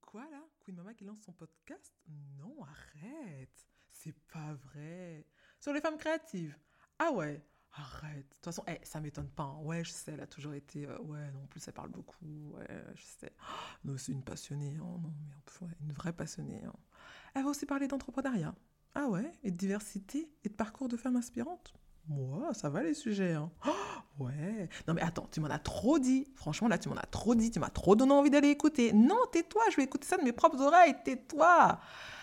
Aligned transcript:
quoi 0.00 0.22
là? 0.30 0.42
Queen 0.60 0.76
Mama 0.76 0.94
qui 0.94 1.04
lance 1.04 1.20
son 1.22 1.32
podcast? 1.32 1.92
Non, 2.38 2.56
arrête. 2.62 3.66
C'est 3.90 4.14
pas 4.32 4.54
vrai. 4.54 5.26
Sur 5.60 5.72
les 5.72 5.80
femmes 5.80 5.98
créatives. 5.98 6.56
Ah 6.98 7.12
ouais, 7.12 7.44
arrête. 7.72 8.28
De 8.28 8.34
toute 8.34 8.44
façon, 8.44 8.64
eh, 8.66 8.78
ça 8.84 9.00
m'étonne 9.00 9.30
pas. 9.30 9.44
hein. 9.44 9.58
Ouais, 9.62 9.84
je 9.84 9.90
sais, 9.90 10.12
elle 10.12 10.20
a 10.20 10.26
toujours 10.26 10.54
été. 10.54 10.86
euh, 10.86 10.98
ouais, 11.00 11.30
non, 11.32 11.42
en 11.42 11.46
plus, 11.46 11.66
elle 11.66 11.74
parle 11.74 11.90
beaucoup. 11.90 12.52
Ouais, 12.54 12.84
je 12.94 13.02
sais. 13.02 13.32
Non, 13.84 13.96
c'est 13.98 14.12
une 14.12 14.22
passionnée. 14.24 14.76
hein. 14.76 14.98
Non, 15.02 15.12
mais 15.26 15.34
plus, 15.44 15.64
ouais, 15.66 15.72
une 15.80 15.92
vraie 15.92 16.12
passionnée. 16.12 16.62
hein. 16.64 16.72
Elle 17.34 17.44
va 17.44 17.50
aussi 17.50 17.66
parler 17.66 17.88
d'entrepreneuriat. 17.88 18.54
Ah 18.94 19.08
ouais? 19.08 19.32
Et 19.42 19.50
de 19.50 19.56
diversité 19.56 20.30
et 20.44 20.48
de 20.48 20.54
parcours 20.54 20.88
de 20.88 20.96
femmes 20.96 21.16
inspirantes? 21.16 21.72
Moi, 22.08 22.52
ça 22.54 22.68
va 22.68 22.82
les 22.82 22.94
sujets. 22.94 23.36
Oh, 23.66 23.70
ouais. 24.18 24.68
Non 24.86 24.94
mais 24.94 25.02
attends, 25.02 25.28
tu 25.30 25.40
m'en 25.40 25.48
as 25.48 25.58
trop 25.58 25.98
dit. 25.98 26.28
Franchement, 26.34 26.68
là, 26.68 26.78
tu 26.78 26.88
m'en 26.88 26.96
as 26.96 27.06
trop 27.06 27.34
dit. 27.34 27.50
Tu 27.50 27.58
m'as 27.58 27.70
trop 27.70 27.96
donné 27.96 28.12
envie 28.12 28.30
d'aller 28.30 28.48
écouter. 28.48 28.92
Non, 28.92 29.18
tais-toi, 29.30 29.62
je 29.70 29.76
vais 29.76 29.84
écouter 29.84 30.06
ça 30.06 30.16
de 30.16 30.22
mes 30.22 30.32
propres 30.32 30.60
oreilles. 30.60 30.94
Tais-toi. 31.04 31.78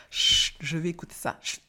Chut, 0.09 0.57
je 0.59 0.77
vais 0.77 0.89
écouter 0.89 1.15
ça. 1.15 1.37
Chut. 1.41 1.61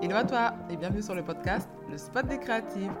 Hello 0.00 0.16
à 0.16 0.24
toi 0.24 0.54
et 0.70 0.76
bienvenue 0.76 1.02
sur 1.02 1.14
le 1.14 1.22
podcast 1.22 1.68
Le 1.90 1.98
Spot 1.98 2.24
des 2.26 2.38
créatives. 2.38 2.92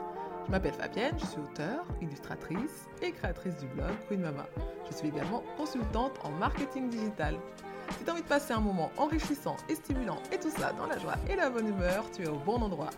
Je 0.44 0.50
m'appelle 0.50 0.74
Fabienne, 0.74 1.14
je 1.18 1.26
suis 1.26 1.40
auteure, 1.40 1.84
illustratrice 2.02 2.86
et 3.02 3.12
créatrice 3.12 3.56
du 3.56 3.66
blog 3.68 3.92
Queen 4.08 4.20
Mama. 4.20 4.46
Je 4.90 4.96
suis 4.96 5.08
également 5.08 5.42
consultante 5.56 6.12
en 6.24 6.30
marketing 6.30 6.90
digital. 6.90 7.38
Si 7.90 8.04
tu 8.04 8.10
as 8.10 8.12
envie 8.12 8.22
de 8.22 8.28
passer 8.28 8.52
un 8.52 8.60
moment 8.60 8.90
enrichissant 8.96 9.56
et 9.68 9.74
stimulant 9.74 10.18
et 10.32 10.38
tout 10.38 10.50
ça 10.50 10.72
dans 10.72 10.86
la 10.86 10.98
joie 10.98 11.14
et 11.28 11.36
la 11.36 11.50
bonne 11.50 11.68
humeur, 11.68 12.04
tu 12.10 12.22
es 12.22 12.28
au 12.28 12.36
bon 12.36 12.56
endroit. 12.56 12.90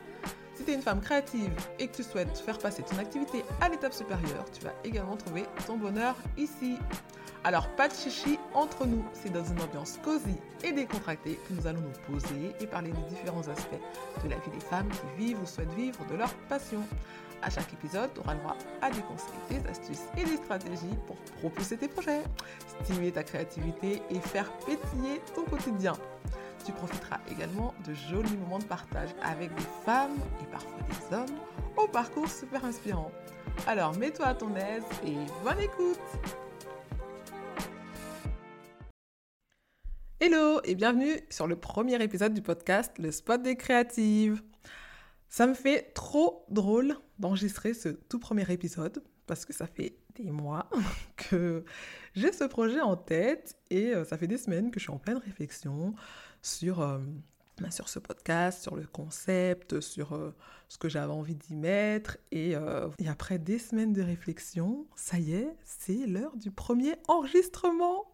Si 0.55 0.65
tu 0.65 0.73
es 0.73 0.75
une 0.75 0.83
femme 0.83 1.01
créative 1.01 1.53
et 1.79 1.89
que 1.89 1.97
tu 1.97 2.03
souhaites 2.03 2.37
faire 2.39 2.59
passer 2.59 2.83
ton 2.83 2.99
activité 2.99 3.45
à 3.61 3.69
l'étape 3.69 3.95
supérieure, 3.95 4.45
tu 4.53 4.65
vas 4.65 4.75
également 4.85 5.17
trouver 5.17 5.45
ton 5.67 5.77
bonheur 5.77 6.17
ici. 6.37 6.77
Alors 7.45 7.69
pas 7.69 7.89
de 7.89 7.95
chichi 7.95 8.39
entre 8.53 8.87
nous, 8.87 9.03
c'est 9.15 9.33
dans 9.33 9.45
une 9.45 9.61
ambiance 9.63 9.99
cosy 10.05 10.37
et 10.63 10.73
décontractée 10.73 11.39
que 11.49 11.55
nous 11.55 11.67
allons 11.67 11.81
nous 11.81 12.13
poser 12.13 12.53
et 12.61 12.67
parler 12.67 12.91
des 12.91 13.03
différents 13.09 13.49
aspects 13.49 13.81
de 14.23 14.29
la 14.29 14.37
vie 14.37 14.51
des 14.51 14.61
femmes 14.61 14.89
qui 14.89 15.25
vivent 15.25 15.41
ou 15.43 15.47
souhaitent 15.47 15.73
vivre 15.73 16.05
de 16.11 16.17
leur 16.17 16.35
passion. 16.51 16.83
À 17.43 17.49
chaque 17.49 17.73
épisode, 17.73 18.11
tu 18.13 18.21
auras 18.21 18.35
droit 18.35 18.57
à 18.83 18.91
des 18.91 19.01
conseils, 19.01 19.33
des 19.51 19.67
astuces 19.67 20.05
et 20.19 20.25
des 20.25 20.37
stratégies 20.37 20.95
pour 21.07 21.17
propulser 21.41 21.79
tes 21.79 21.89
projets, 21.89 22.23
stimuler 22.83 23.13
ta 23.13 23.23
créativité 23.23 24.03
et 24.11 24.21
faire 24.21 24.53
pétiller 24.67 25.23
ton 25.35 25.45
quotidien. 25.45 25.95
Tu 26.67 26.73
profiteras 26.73 27.19
également 27.31 27.73
de 27.87 27.95
jolis 27.95 28.37
moments 28.37 28.59
de 28.59 28.65
partage 28.65 29.09
avec 29.23 29.55
des 29.55 29.63
femmes 29.87 30.19
et 30.43 30.47
parfois 30.53 30.81
des 30.87 31.17
hommes 31.17 31.39
au 31.79 31.89
parcours 31.89 32.29
super 32.29 32.63
inspirant. 32.67 33.11
Alors 33.67 33.97
mets-toi 33.97 34.27
à 34.27 34.35
ton 34.35 34.55
aise 34.57 34.85
et 35.07 35.17
bonne 35.43 35.61
écoute 35.61 35.99
Hello 40.21 40.61
et 40.65 40.75
bienvenue 40.75 41.19
sur 41.31 41.47
le 41.47 41.57
premier 41.57 42.03
épisode 42.03 42.35
du 42.35 42.43
podcast 42.43 42.93
Le 42.99 43.11
Spot 43.11 43.41
des 43.41 43.57
créatives. 43.57 44.43
Ça 45.31 45.47
me 45.47 45.55
fait 45.55 45.95
trop 45.95 46.45
drôle 46.51 46.97
d'enregistrer 47.21 47.75
ce 47.75 47.91
tout 47.91 48.19
premier 48.19 48.51
épisode 48.51 49.03
parce 49.27 49.45
que 49.45 49.53
ça 49.53 49.67
fait 49.67 49.95
des 50.17 50.31
mois 50.31 50.69
que 51.17 51.65
j'ai 52.15 52.33
ce 52.33 52.45
projet 52.45 52.81
en 52.81 52.97
tête 52.97 53.57
et 53.71 53.95
euh, 53.95 54.05
ça 54.05 54.19
fait 54.19 54.27
des 54.27 54.39
semaines 54.39 54.71
que 54.71 54.81
je 54.81 54.85
suis 54.85 54.93
en 54.93 54.99
pleine 54.99 55.19
réflexion 55.19 55.95
sur, 56.43 56.81
euh, 56.81 56.99
ce 57.71 57.99
podcast, 57.99 58.63
sur 58.63 58.75
le 58.75 58.87
concept, 58.87 59.81
sur 59.81 60.15
euh, 60.15 60.35
ce 60.69 60.79
que 60.79 60.89
j'avais 60.89 61.13
envie 61.13 61.37
d'y 61.37 61.55
mettre. 61.55 62.17
Et, 62.33 62.57
après 63.07 63.39
des 63.39 63.59
semaines 63.59 63.93
de 63.93 64.03
réflexion, 64.03 64.87
ça 64.97 65.19
y 65.19 65.35
est, 65.35 65.55
c'est 65.65 66.07
l'heure 66.07 66.37
du 66.37 66.51
premier 66.51 66.95
enregistrement. 67.07 68.07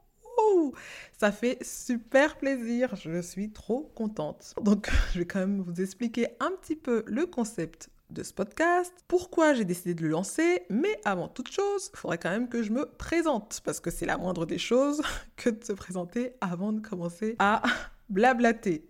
Ça 1.18 1.32
fait 1.32 1.58
super 1.64 2.36
plaisir, 2.36 2.94
je 2.96 3.22
suis 3.22 3.50
trop 3.52 3.90
contente. 3.94 4.54
Donc 4.62 4.90
je 5.12 5.20
vais 5.20 5.26
quand 5.26 5.40
même 5.40 5.60
vous 5.60 5.80
expliquer 5.80 6.28
un 6.40 6.50
petit 6.50 6.76
peu 6.76 7.04
le 7.06 7.26
concept 7.26 7.88
de 8.16 8.22
ce 8.22 8.32
podcast, 8.32 8.92
pourquoi 9.08 9.52
j'ai 9.52 9.66
décidé 9.66 9.94
de 9.94 10.02
le 10.02 10.08
lancer, 10.08 10.62
mais 10.70 10.98
avant 11.04 11.28
toute 11.28 11.52
chose, 11.52 11.90
il 11.92 11.96
faudrait 11.98 12.16
quand 12.16 12.30
même 12.30 12.48
que 12.48 12.62
je 12.62 12.72
me 12.72 12.86
présente, 12.86 13.60
parce 13.62 13.78
que 13.78 13.90
c'est 13.90 14.06
la 14.06 14.16
moindre 14.16 14.46
des 14.46 14.56
choses 14.56 15.02
que 15.36 15.50
de 15.50 15.62
se 15.62 15.74
présenter 15.74 16.32
avant 16.40 16.72
de 16.72 16.80
commencer 16.80 17.36
à 17.38 17.62
blablater. 18.08 18.88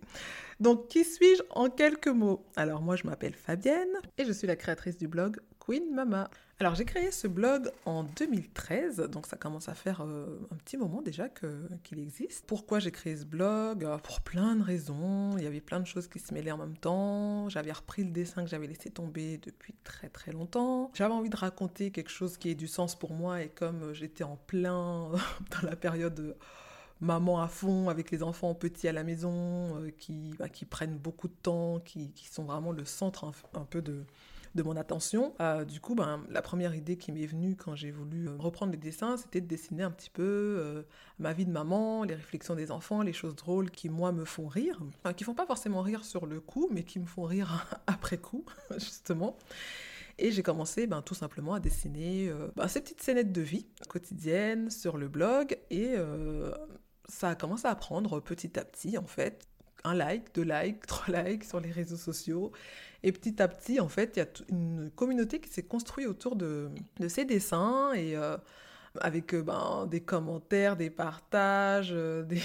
Donc, 0.61 0.87
qui 0.87 1.03
suis-je 1.03 1.43
en 1.49 1.69
quelques 1.69 2.07
mots? 2.07 2.45
Alors, 2.55 2.81
moi, 2.81 2.95
je 2.95 3.05
m'appelle 3.05 3.33
Fabienne 3.33 3.99
et 4.17 4.23
je 4.23 4.31
suis 4.31 4.47
la 4.47 4.55
créatrice 4.55 4.97
du 4.97 5.07
blog 5.09 5.37
Queen 5.59 5.93
Mama. 5.93 6.29
Alors, 6.59 6.73
j'ai 6.73 6.85
créé 6.85 7.11
ce 7.11 7.27
blog 7.27 7.69
en 7.85 8.03
2013, 8.03 9.09
donc 9.11 9.27
ça 9.27 9.37
commence 9.37 9.69
à 9.69 9.75
faire 9.75 10.01
euh, 10.01 10.39
un 10.51 10.55
petit 10.55 10.75
moment 10.75 11.03
déjà 11.03 11.29
qu'il 11.29 11.99
existe. 11.99 12.45
Pourquoi 12.47 12.79
j'ai 12.79 12.89
créé 12.89 13.15
ce 13.15 13.25
blog? 13.25 13.83
Euh, 13.83 13.99
Pour 13.99 14.21
plein 14.21 14.55
de 14.55 14.63
raisons. 14.63 15.37
Il 15.37 15.43
y 15.43 15.47
avait 15.47 15.61
plein 15.61 15.79
de 15.79 15.85
choses 15.85 16.07
qui 16.07 16.17
se 16.17 16.33
mêlaient 16.33 16.51
en 16.51 16.57
même 16.57 16.75
temps. 16.75 17.47
J'avais 17.49 17.71
repris 17.71 18.03
le 18.03 18.09
dessin 18.09 18.43
que 18.43 18.49
j'avais 18.49 18.65
laissé 18.65 18.89
tomber 18.89 19.37
depuis 19.37 19.75
très 19.83 20.09
très 20.09 20.31
longtemps. 20.31 20.89
J'avais 20.95 21.13
envie 21.13 21.29
de 21.29 21.37
raconter 21.37 21.91
quelque 21.91 22.09
chose 22.09 22.37
qui 22.39 22.49
ait 22.49 22.55
du 22.55 22.67
sens 22.67 22.97
pour 22.97 23.13
moi 23.13 23.43
et 23.43 23.49
comme 23.49 23.83
euh, 23.83 23.93
j'étais 23.93 24.23
en 24.23 24.37
plein 24.47 25.11
dans 25.61 25.69
la 25.69 25.75
période... 25.75 26.35
maman 27.01 27.39
à 27.39 27.47
fond 27.47 27.89
avec 27.89 28.09
les 28.09 28.23
enfants 28.23 28.55
petits 28.55 28.87
à 28.87 28.93
la 28.93 29.03
maison, 29.03 29.79
qui, 29.99 30.33
bah, 30.39 30.49
qui 30.49 30.65
prennent 30.65 30.97
beaucoup 30.97 31.27
de 31.27 31.35
temps, 31.43 31.79
qui, 31.79 32.11
sont 32.31 32.45
vraiment 32.45 32.71
le 32.71 32.85
centre 32.85 33.31
un 33.53 33.65
peu 33.65 33.83
de, 33.83 34.03
de 34.57 34.63
mon 34.63 34.75
attention. 34.75 35.33
Euh, 35.39 35.63
du 35.63 35.79
coup, 35.79 35.95
ben, 35.95 36.21
la 36.29 36.41
première 36.41 36.75
idée 36.75 36.97
qui 36.97 37.13
m'est 37.13 37.25
venue 37.25 37.55
quand 37.55 37.75
j'ai 37.75 37.91
voulu 37.91 38.27
euh, 38.27 38.35
reprendre 38.37 38.73
les 38.73 38.77
dessins, 38.77 39.15
c'était 39.15 39.39
de 39.39 39.45
dessiner 39.45 39.83
un 39.83 39.91
petit 39.91 40.09
peu 40.09 40.23
euh, 40.23 40.83
ma 41.19 41.31
vie 41.31 41.45
de 41.45 41.51
maman, 41.51 42.03
les 42.03 42.15
réflexions 42.15 42.55
des 42.55 42.71
enfants, 42.71 43.01
les 43.01 43.13
choses 43.13 43.35
drôles 43.35 43.71
qui, 43.71 43.87
moi, 43.87 44.11
me 44.11 44.25
font 44.25 44.47
rire. 44.47 44.81
Enfin, 44.99 45.13
qui 45.13 45.23
font 45.23 45.35
pas 45.35 45.45
forcément 45.45 45.81
rire 45.81 46.03
sur 46.03 46.25
le 46.25 46.41
coup, 46.41 46.67
mais 46.71 46.83
qui 46.83 46.99
me 46.99 47.05
font 47.05 47.23
rire 47.23 47.65
après 47.87 48.17
coup, 48.17 48.43
justement. 48.73 49.37
Et 50.17 50.31
j'ai 50.31 50.43
commencé 50.43 50.87
ben, 50.87 51.03
tout 51.03 51.15
simplement 51.15 51.53
à 51.53 51.59
dessiner 51.59 52.31
ben, 52.55 52.67
ces 52.67 52.81
petites 52.81 53.03
scénettes 53.03 53.31
de 53.31 53.41
vie 53.41 53.67
quotidiennes 53.87 54.71
sur 54.71 54.97
le 54.97 55.07
blog. 55.07 55.55
Et 55.69 55.93
ça 57.07 57.29
a 57.29 57.35
commencé 57.35 57.67
à 57.67 57.75
prendre 57.75 58.19
petit 58.19 58.59
à 58.59 58.65
petit, 58.65 58.97
en 58.97 59.05
fait. 59.05 59.47
Un 59.83 59.93
like, 59.93 60.33
deux 60.33 60.43
likes, 60.43 60.85
trois 60.87 61.23
likes 61.23 61.43
sur 61.43 61.59
les 61.59 61.71
réseaux 61.71 61.97
sociaux. 61.97 62.51
Et 63.03 63.11
petit 63.11 63.41
à 63.41 63.47
petit, 63.47 63.79
en 63.79 63.87
fait, 63.87 64.13
il 64.15 64.19
y 64.19 64.21
a 64.21 64.27
une 64.49 64.89
communauté 64.95 65.39
qui 65.39 65.49
s'est 65.49 65.63
construite 65.63 66.07
autour 66.07 66.35
de, 66.35 66.69
de 66.99 67.07
ces 67.07 67.25
dessins 67.25 67.93
et 67.93 68.15
euh, 68.15 68.37
avec 69.01 69.33
euh, 69.33 69.43
ben, 69.43 69.85
des 69.87 70.01
commentaires, 70.01 70.75
des 70.75 70.89
partages, 70.89 71.91
euh, 71.91 72.23
des, 72.23 72.41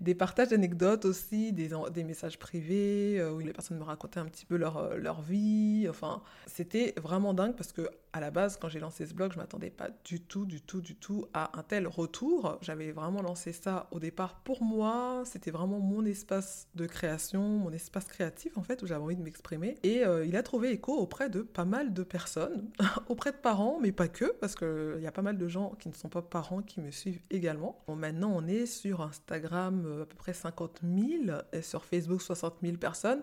des 0.00 0.14
partages 0.14 0.48
d'anecdotes 0.48 1.04
aussi, 1.04 1.52
des, 1.52 1.70
messages 2.04 2.38
privés 2.38 3.20
euh, 3.20 3.32
où 3.32 3.38
les 3.38 3.52
personnes 3.52 3.78
me 3.78 3.84
racontaient 3.84 4.20
un 4.20 4.24
petit 4.26 4.46
peu 4.46 4.56
leur, 4.56 4.78
euh, 4.78 4.96
leur 4.96 5.20
vie. 5.20 5.86
Enfin, 5.88 6.22
c'était 6.46 6.94
vraiment 6.96 7.34
dingue 7.34 7.54
parce 7.54 7.72
que 7.72 7.88
à 8.12 8.20
la 8.20 8.30
base, 8.30 8.56
quand 8.56 8.68
j'ai 8.68 8.80
lancé 8.80 9.06
ce 9.06 9.14
blog, 9.14 9.32
je 9.32 9.38
m'attendais 9.38 9.70
pas 9.70 9.88
du 10.04 10.20
tout, 10.20 10.44
du 10.44 10.60
tout, 10.60 10.80
du 10.80 10.96
tout 10.96 11.26
à 11.32 11.56
un 11.58 11.62
tel 11.62 11.86
retour. 11.86 12.58
J'avais 12.60 12.90
vraiment 12.90 13.22
lancé 13.22 13.52
ça 13.52 13.86
au 13.92 14.00
départ 14.00 14.40
pour 14.40 14.62
moi. 14.64 15.22
C'était 15.26 15.52
vraiment 15.52 15.78
mon 15.78 16.04
espace 16.04 16.66
de 16.74 16.86
création, 16.86 17.42
mon 17.42 17.70
espace 17.70 18.06
créatif 18.06 18.58
en 18.58 18.62
fait, 18.62 18.82
où 18.82 18.86
j'avais 18.86 19.02
envie 19.02 19.16
de 19.16 19.22
m'exprimer. 19.22 19.76
Et 19.82 20.04
euh, 20.04 20.26
il 20.26 20.36
a 20.36 20.42
trouvé 20.42 20.72
écho 20.72 20.96
auprès 20.96 21.30
de 21.30 21.42
pas 21.42 21.64
mal 21.64 21.92
de 21.92 22.02
personnes, 22.02 22.70
auprès 23.08 23.30
de 23.30 23.36
parents, 23.36 23.78
mais 23.80 23.92
pas 23.92 24.08
que, 24.08 24.32
parce 24.40 24.56
qu'il 24.56 25.00
y 25.00 25.06
a 25.06 25.12
pas 25.12 25.22
mal 25.22 25.38
de 25.38 25.48
gens 25.48 25.76
qui 25.78 25.88
ne 25.88 25.94
sont 25.94 26.08
pas 26.08 26.22
parents 26.22 26.62
qui 26.62 26.80
me 26.80 26.90
suivent 26.90 27.22
également. 27.30 27.82
Bon, 27.86 27.94
maintenant, 27.94 28.32
on 28.34 28.46
est 28.46 28.66
sur 28.66 29.02
Instagram 29.02 29.84
à 30.02 30.06
peu 30.06 30.16
près 30.16 30.32
50 30.32 30.80
000 30.82 31.38
et 31.52 31.62
sur 31.62 31.84
Facebook 31.84 32.22
60 32.22 32.56
000 32.62 32.76
personnes. 32.76 33.22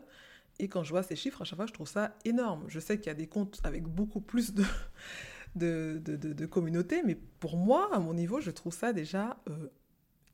Et 0.60 0.68
quand 0.68 0.84
je 0.84 0.90
vois 0.90 1.04
ces 1.04 1.16
chiffres, 1.16 1.42
à 1.42 1.46
chaque 1.46 1.58
fois, 1.58 1.68
je 1.68 1.74
trouve 1.74 1.88
ça 1.88 2.16
énorme. 2.26 2.64
Je 2.68 2.80
sais 2.80 2.98
qu'il 2.98 3.08
y 3.08 3.10
a 3.10 3.14
des 3.16 3.28
comptes 3.28 3.60
avec 3.64 3.84
beaucoup 3.84 4.22
plus 4.22 4.54
de, 4.54 4.66
de, 5.56 6.00
de, 6.04 6.46
communautés, 6.46 7.04
mais 7.04 7.16
pour 7.16 7.58
moi, 7.58 7.90
à 7.94 8.00
mon 8.00 8.14
niveau, 8.14 8.40
je 8.40 8.52
trouve 8.52 8.74
ça 8.74 8.94
déjà 8.94 9.38
euh, 9.50 9.68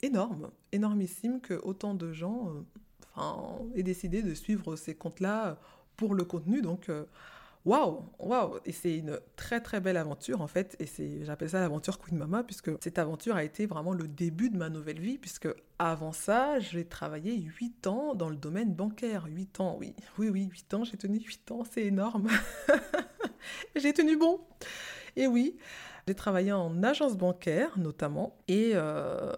énorme, 0.02 0.52
énormissime 0.72 1.42
que 1.42 1.56
autant 1.64 1.94
de 1.94 2.12
gens 2.12 2.50
euh, 2.50 3.70
aient 3.76 3.84
décidé 3.84 4.22
de 4.22 4.34
suivre 4.34 4.76
ces 4.76 4.96
comptes-là 4.96 5.48
euh, 5.48 5.56
pour 5.96 6.16
le 6.16 6.24
contenu. 6.26 6.62
Donc, 6.62 6.90
euh, 6.90 7.06
waouh, 7.66 8.04
waouh 8.20 8.60
Et 8.66 8.72
c'est 8.72 8.98
une 8.98 9.20
très 9.36 9.62
très 9.62 9.80
belle 9.80 9.98
aventure 9.98 10.42
en 10.42 10.48
fait, 10.48 10.76
et 10.80 10.86
c'est, 10.86 11.24
j'appelle 11.24 11.50
ça 11.50 11.60
l'aventure 11.60 12.00
Queen 12.00 12.18
Mama, 12.18 12.44
puisque 12.44 12.72
cette 12.82 13.00
aventure 13.00 13.36
a 13.36 13.44
été 13.44 13.66
vraiment 13.66 13.94
le 13.94 14.08
début 14.08 14.50
de 14.50 14.58
ma 14.58 14.70
nouvelle 14.70 15.00
vie, 15.00 15.18
puisque 15.18 15.48
avant 15.80 16.12
ça, 16.12 16.60
j'ai 16.60 16.86
travaillé 16.86 17.42
8 17.42 17.88
ans 17.88 18.16
dans 18.16 18.30
le 18.30 18.36
domaine 18.36 18.74
bancaire. 18.74 19.26
8 19.28 19.60
ans, 19.60 19.78
oui, 19.80 19.96
oui, 20.18 20.30
oui, 20.30 20.50
8 20.52 20.74
ans, 20.74 20.84
j'ai 20.84 20.98
tenu 20.98 21.20
8 21.20 21.52
ans, 21.52 21.64
c'est 21.70 21.84
énorme. 21.84 22.28
j'ai 23.76 23.94
tenu 23.94 24.18
bon. 24.18 24.42
Et 25.16 25.28
oui, 25.28 25.58
j'ai 26.08 26.16
travaillé 26.16 26.52
en 26.52 26.84
agence 26.84 27.16
bancaire 27.16 27.78
notamment, 27.78 28.36
et, 28.48 28.72
euh, 28.74 29.32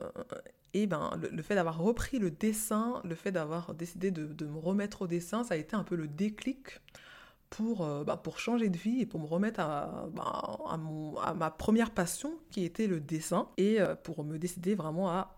et 0.74 0.88
ben, 0.88 1.12
le, 1.32 1.42
fait 1.44 1.56
d'avoir 1.56 1.78
repris 1.78 2.18
le 2.18 2.32
dessin, 2.32 3.02
le 3.04 3.14
fait 3.14 3.32
d'avoir 3.32 3.74
décidé 3.76 4.10
de 4.10 4.46
me 4.46 4.58
remettre 4.58 5.04
au 5.04 5.08
dessin, 5.08 5.44
ça 5.44 5.54
a 5.54 5.58
été 5.58 5.76
un 5.76 5.84
peu 5.84 5.96
le 5.96 6.08
déclic 6.08 6.82
pour, 7.56 7.88
bah, 8.04 8.18
pour 8.18 8.40
changer 8.40 8.70
de 8.70 8.78
vie 8.78 9.02
et 9.02 9.06
pour 9.06 9.20
me 9.20 9.26
remettre 9.26 9.60
à, 9.62 10.08
bah, 10.14 11.34
ma 11.36 11.52
première 11.52 11.92
passion 11.92 12.34
qui 12.52 12.66
était 12.66 12.88
le 12.88 13.00
dessin 13.00 13.48
et 13.58 13.78
pour 14.04 14.24
me 14.24 14.38
décider 14.38 14.76
vraiment 14.76 15.10
à 15.10 15.38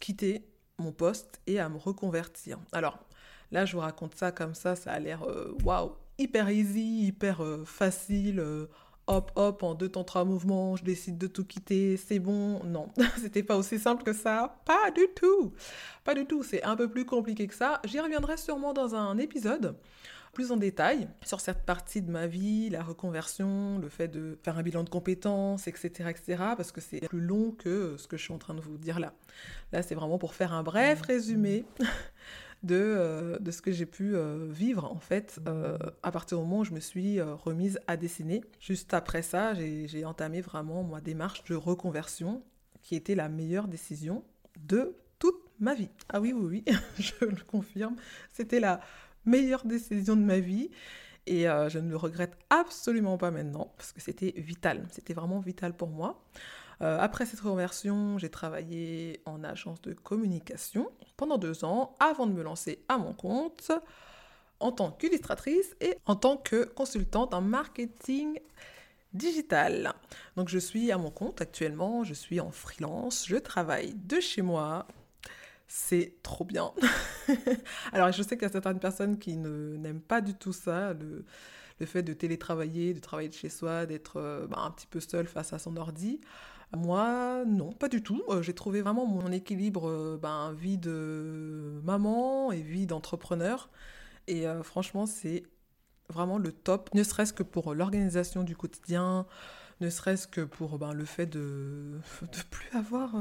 quitter 0.00 0.46
mon 0.78 0.92
poste 0.92 1.40
et 1.46 1.60
à 1.60 1.68
me 1.68 1.76
reconvertir. 1.76 2.58
Alors 2.72 2.98
là, 3.50 3.66
je 3.66 3.74
vous 3.74 3.80
raconte 3.80 4.14
ça 4.14 4.32
comme 4.32 4.54
ça, 4.54 4.74
ça 4.74 4.92
a 4.92 4.98
l'air 4.98 5.22
waouh, 5.64 5.92
hyper 6.18 6.48
easy, 6.48 7.06
hyper 7.06 7.42
facile 7.66 8.68
hop, 9.10 9.32
hop, 9.34 9.62
en 9.62 9.74
deux 9.74 9.88
temps, 9.88 10.04
trois 10.04 10.24
mouvements, 10.24 10.76
je 10.76 10.84
décide 10.84 11.18
de 11.18 11.26
tout 11.26 11.44
quitter, 11.44 11.96
c'est 11.96 12.20
bon. 12.20 12.62
Non, 12.64 12.88
c'était 13.20 13.42
pas 13.42 13.56
aussi 13.56 13.78
simple 13.78 14.04
que 14.04 14.12
ça. 14.12 14.60
Pas 14.64 14.90
du 14.92 15.06
tout. 15.14 15.52
Pas 16.04 16.14
du 16.14 16.26
tout. 16.26 16.42
C'est 16.42 16.62
un 16.62 16.76
peu 16.76 16.88
plus 16.88 17.04
compliqué 17.04 17.46
que 17.46 17.54
ça. 17.54 17.80
J'y 17.84 17.98
reviendrai 17.98 18.36
sûrement 18.36 18.72
dans 18.72 18.94
un 18.94 19.18
épisode 19.18 19.76
plus 20.32 20.52
en 20.52 20.56
détail 20.56 21.08
sur 21.24 21.40
cette 21.40 21.64
partie 21.64 22.02
de 22.02 22.10
ma 22.10 22.26
vie, 22.26 22.70
la 22.70 22.82
reconversion, 22.82 23.78
le 23.78 23.88
fait 23.88 24.08
de 24.08 24.38
faire 24.42 24.58
un 24.58 24.62
bilan 24.62 24.84
de 24.84 24.90
compétences, 24.90 25.66
etc., 25.66 26.10
etc., 26.10 26.42
parce 26.56 26.72
que 26.72 26.80
c'est 26.80 27.00
plus 27.00 27.20
long 27.20 27.52
que 27.52 27.96
ce 27.96 28.06
que 28.06 28.16
je 28.16 28.22
suis 28.22 28.32
en 28.32 28.38
train 28.38 28.54
de 28.54 28.60
vous 28.60 28.78
dire 28.78 29.00
là. 29.00 29.12
Là, 29.72 29.82
c'est 29.82 29.94
vraiment 29.94 30.18
pour 30.18 30.34
faire 30.34 30.52
un 30.52 30.62
bref 30.62 31.02
résumé 31.02 31.64
de, 32.62 32.76
euh, 32.76 33.38
de 33.38 33.50
ce 33.50 33.62
que 33.62 33.72
j'ai 33.72 33.86
pu 33.86 34.14
euh, 34.14 34.46
vivre 34.50 34.84
en 34.84 34.98
fait 34.98 35.40
euh, 35.46 35.78
à 36.02 36.12
partir 36.12 36.38
du 36.38 36.44
moment 36.44 36.60
où 36.60 36.64
je 36.64 36.72
me 36.72 36.80
suis 36.80 37.20
remise 37.20 37.80
à 37.86 37.96
dessiner. 37.96 38.42
Juste 38.60 38.94
après 38.94 39.22
ça, 39.22 39.54
j'ai 39.54 40.04
entamé 40.04 40.40
vraiment 40.40 40.82
ma 40.84 41.00
démarche 41.00 41.44
de 41.44 41.54
reconversion 41.54 42.42
qui 42.82 42.94
était 42.94 43.14
la 43.14 43.28
meilleure 43.28 43.68
décision 43.68 44.24
de 44.58 44.94
toute 45.18 45.40
ma 45.58 45.74
vie. 45.74 45.90
Ah 46.08 46.20
oui, 46.20 46.32
oui, 46.32 46.62
oui, 46.66 46.74
je 46.98 47.24
le 47.24 47.42
confirme. 47.46 47.96
C'était 48.32 48.60
la 48.60 48.80
meilleure 49.24 49.64
décision 49.64 50.16
de 50.16 50.22
ma 50.22 50.40
vie. 50.40 50.70
Et 51.26 51.44
je 51.44 51.78
ne 51.78 51.90
le 51.90 51.96
regrette 51.96 52.36
absolument 52.48 53.16
pas 53.16 53.30
maintenant, 53.30 53.72
parce 53.76 53.92
que 53.92 54.00
c'était 54.00 54.34
vital. 54.36 54.88
C'était 54.90 55.14
vraiment 55.14 55.38
vital 55.38 55.74
pour 55.74 55.88
moi. 55.88 56.20
Euh, 56.82 56.98
après 56.98 57.26
cette 57.26 57.40
reconversion, 57.40 58.16
j'ai 58.18 58.30
travaillé 58.30 59.20
en 59.26 59.44
agence 59.44 59.82
de 59.82 59.92
communication 59.92 60.90
pendant 61.16 61.36
deux 61.36 61.64
ans 61.64 61.94
avant 62.00 62.26
de 62.26 62.32
me 62.32 62.42
lancer 62.42 62.82
à 62.88 62.96
mon 62.96 63.12
compte 63.12 63.70
en 64.60 64.72
tant 64.72 64.90
qu'illustratrice 64.90 65.76
et 65.80 65.96
en 66.06 66.16
tant 66.16 66.36
que 66.38 66.64
consultante 66.64 67.34
en 67.34 67.42
marketing 67.42 68.38
digital. 69.12 69.92
Donc 70.36 70.48
je 70.48 70.58
suis 70.58 70.90
à 70.90 70.96
mon 70.96 71.10
compte 71.10 71.42
actuellement, 71.42 72.04
je 72.04 72.14
suis 72.14 72.40
en 72.40 72.50
freelance, 72.50 73.26
je 73.26 73.36
travaille 73.36 73.94
de 73.94 74.20
chez 74.20 74.42
moi. 74.42 74.86
C'est 75.72 76.14
trop 76.24 76.44
bien. 76.44 76.72
Alors 77.92 78.10
je 78.10 78.24
sais 78.24 78.36
qu'il 78.36 78.42
y 78.42 78.50
a 78.50 78.50
certaines 78.50 78.80
personnes 78.80 79.18
qui 79.18 79.36
n'aiment 79.36 80.00
pas 80.00 80.20
du 80.20 80.34
tout 80.34 80.52
ça, 80.52 80.94
le, 80.94 81.24
fait 81.86 82.02
de 82.02 82.12
télétravailler, 82.12 82.92
de 82.92 82.98
travailler 82.98 83.28
de 83.28 83.34
chez 83.34 83.48
soi, 83.48 83.86
d'être 83.86 84.16
euh, 84.16 84.48
bah, 84.48 84.62
un 84.62 84.72
petit 84.72 84.88
peu 84.88 84.98
seul 84.98 85.28
face 85.28 85.52
à 85.52 85.60
son 85.60 85.76
ordi. 85.76 86.20
Moi, 86.76 87.44
non, 87.46 87.70
pas 87.70 87.88
du 87.88 88.02
tout. 88.02 88.20
Euh, 88.30 88.42
j'ai 88.42 88.52
trouvé 88.52 88.82
vraiment 88.82 89.06
mon 89.06 89.30
équilibre, 89.30 90.18
ben, 90.20 90.52
vie 90.54 90.76
de 90.76 91.80
maman 91.84 92.50
et 92.50 92.62
vie 92.62 92.86
d'entrepreneur. 92.86 93.70
Et 94.26 94.46
franchement, 94.64 95.06
c'est 95.06 95.44
vraiment 96.08 96.38
le 96.38 96.50
top, 96.50 96.92
ne 96.94 97.04
serait-ce 97.04 97.32
que 97.32 97.44
pour 97.44 97.74
l'organisation 97.74 98.42
du 98.42 98.56
quotidien, 98.56 99.24
ne 99.80 99.88
serait-ce 99.88 100.26
que 100.26 100.40
pour 100.40 100.80
ben, 100.80 100.92
le 100.92 101.04
fait 101.04 101.26
de 101.26 102.00
ne 102.22 102.42
plus 102.50 102.76
avoir 102.76 103.14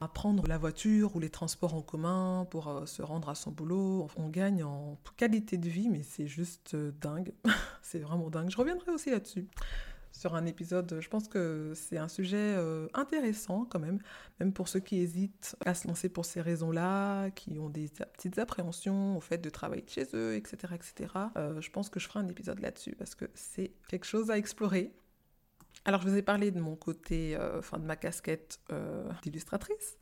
à 0.00 0.08
prendre 0.08 0.46
la 0.46 0.58
voiture 0.58 1.14
ou 1.16 1.20
les 1.20 1.30
transports 1.30 1.74
en 1.74 1.82
commun 1.82 2.46
pour 2.50 2.82
se 2.86 3.02
rendre 3.02 3.28
à 3.28 3.34
son 3.34 3.50
boulot. 3.50 4.08
On 4.16 4.28
gagne 4.28 4.64
en 4.64 4.98
qualité 5.16 5.58
de 5.58 5.68
vie, 5.68 5.88
mais 5.88 6.02
c'est 6.02 6.26
juste 6.26 6.74
dingue. 6.74 7.32
c'est 7.82 7.98
vraiment 7.98 8.30
dingue. 8.30 8.50
Je 8.50 8.56
reviendrai 8.56 8.92
aussi 8.92 9.10
là-dessus 9.10 9.46
sur 10.12 10.34
un 10.34 10.46
épisode. 10.46 10.98
Je 11.00 11.08
pense 11.08 11.28
que 11.28 11.72
c'est 11.74 11.98
un 11.98 12.08
sujet 12.08 12.36
euh, 12.36 12.88
intéressant 12.94 13.64
quand 13.64 13.78
même, 13.78 13.98
même 14.38 14.52
pour 14.52 14.68
ceux 14.68 14.80
qui 14.80 14.98
hésitent 14.98 15.56
à 15.64 15.74
se 15.74 15.88
lancer 15.88 16.08
pour 16.08 16.24
ces 16.24 16.40
raisons-là, 16.40 17.30
qui 17.30 17.58
ont 17.58 17.70
des 17.70 17.88
petites 17.88 18.38
appréhensions 18.38 19.16
au 19.16 19.20
fait 19.20 19.38
de 19.38 19.50
travailler 19.50 19.84
chez 19.86 20.06
eux, 20.14 20.34
etc. 20.34 20.74
etc. 20.74 21.12
Euh, 21.36 21.60
je 21.60 21.70
pense 21.70 21.88
que 21.88 22.00
je 22.00 22.06
ferai 22.06 22.20
un 22.20 22.28
épisode 22.28 22.60
là-dessus 22.60 22.94
parce 22.96 23.14
que 23.14 23.26
c'est 23.34 23.72
quelque 23.88 24.06
chose 24.06 24.30
à 24.30 24.38
explorer. 24.38 24.92
Alors 25.84 26.02
je 26.02 26.08
vous 26.08 26.16
ai 26.16 26.22
parlé 26.22 26.50
de 26.50 26.60
mon 26.60 26.76
côté, 26.76 27.36
euh, 27.36 27.58
enfin 27.58 27.78
de 27.78 27.84
ma 27.84 27.96
casquette 27.96 28.60
d'illustratrice 29.22 29.96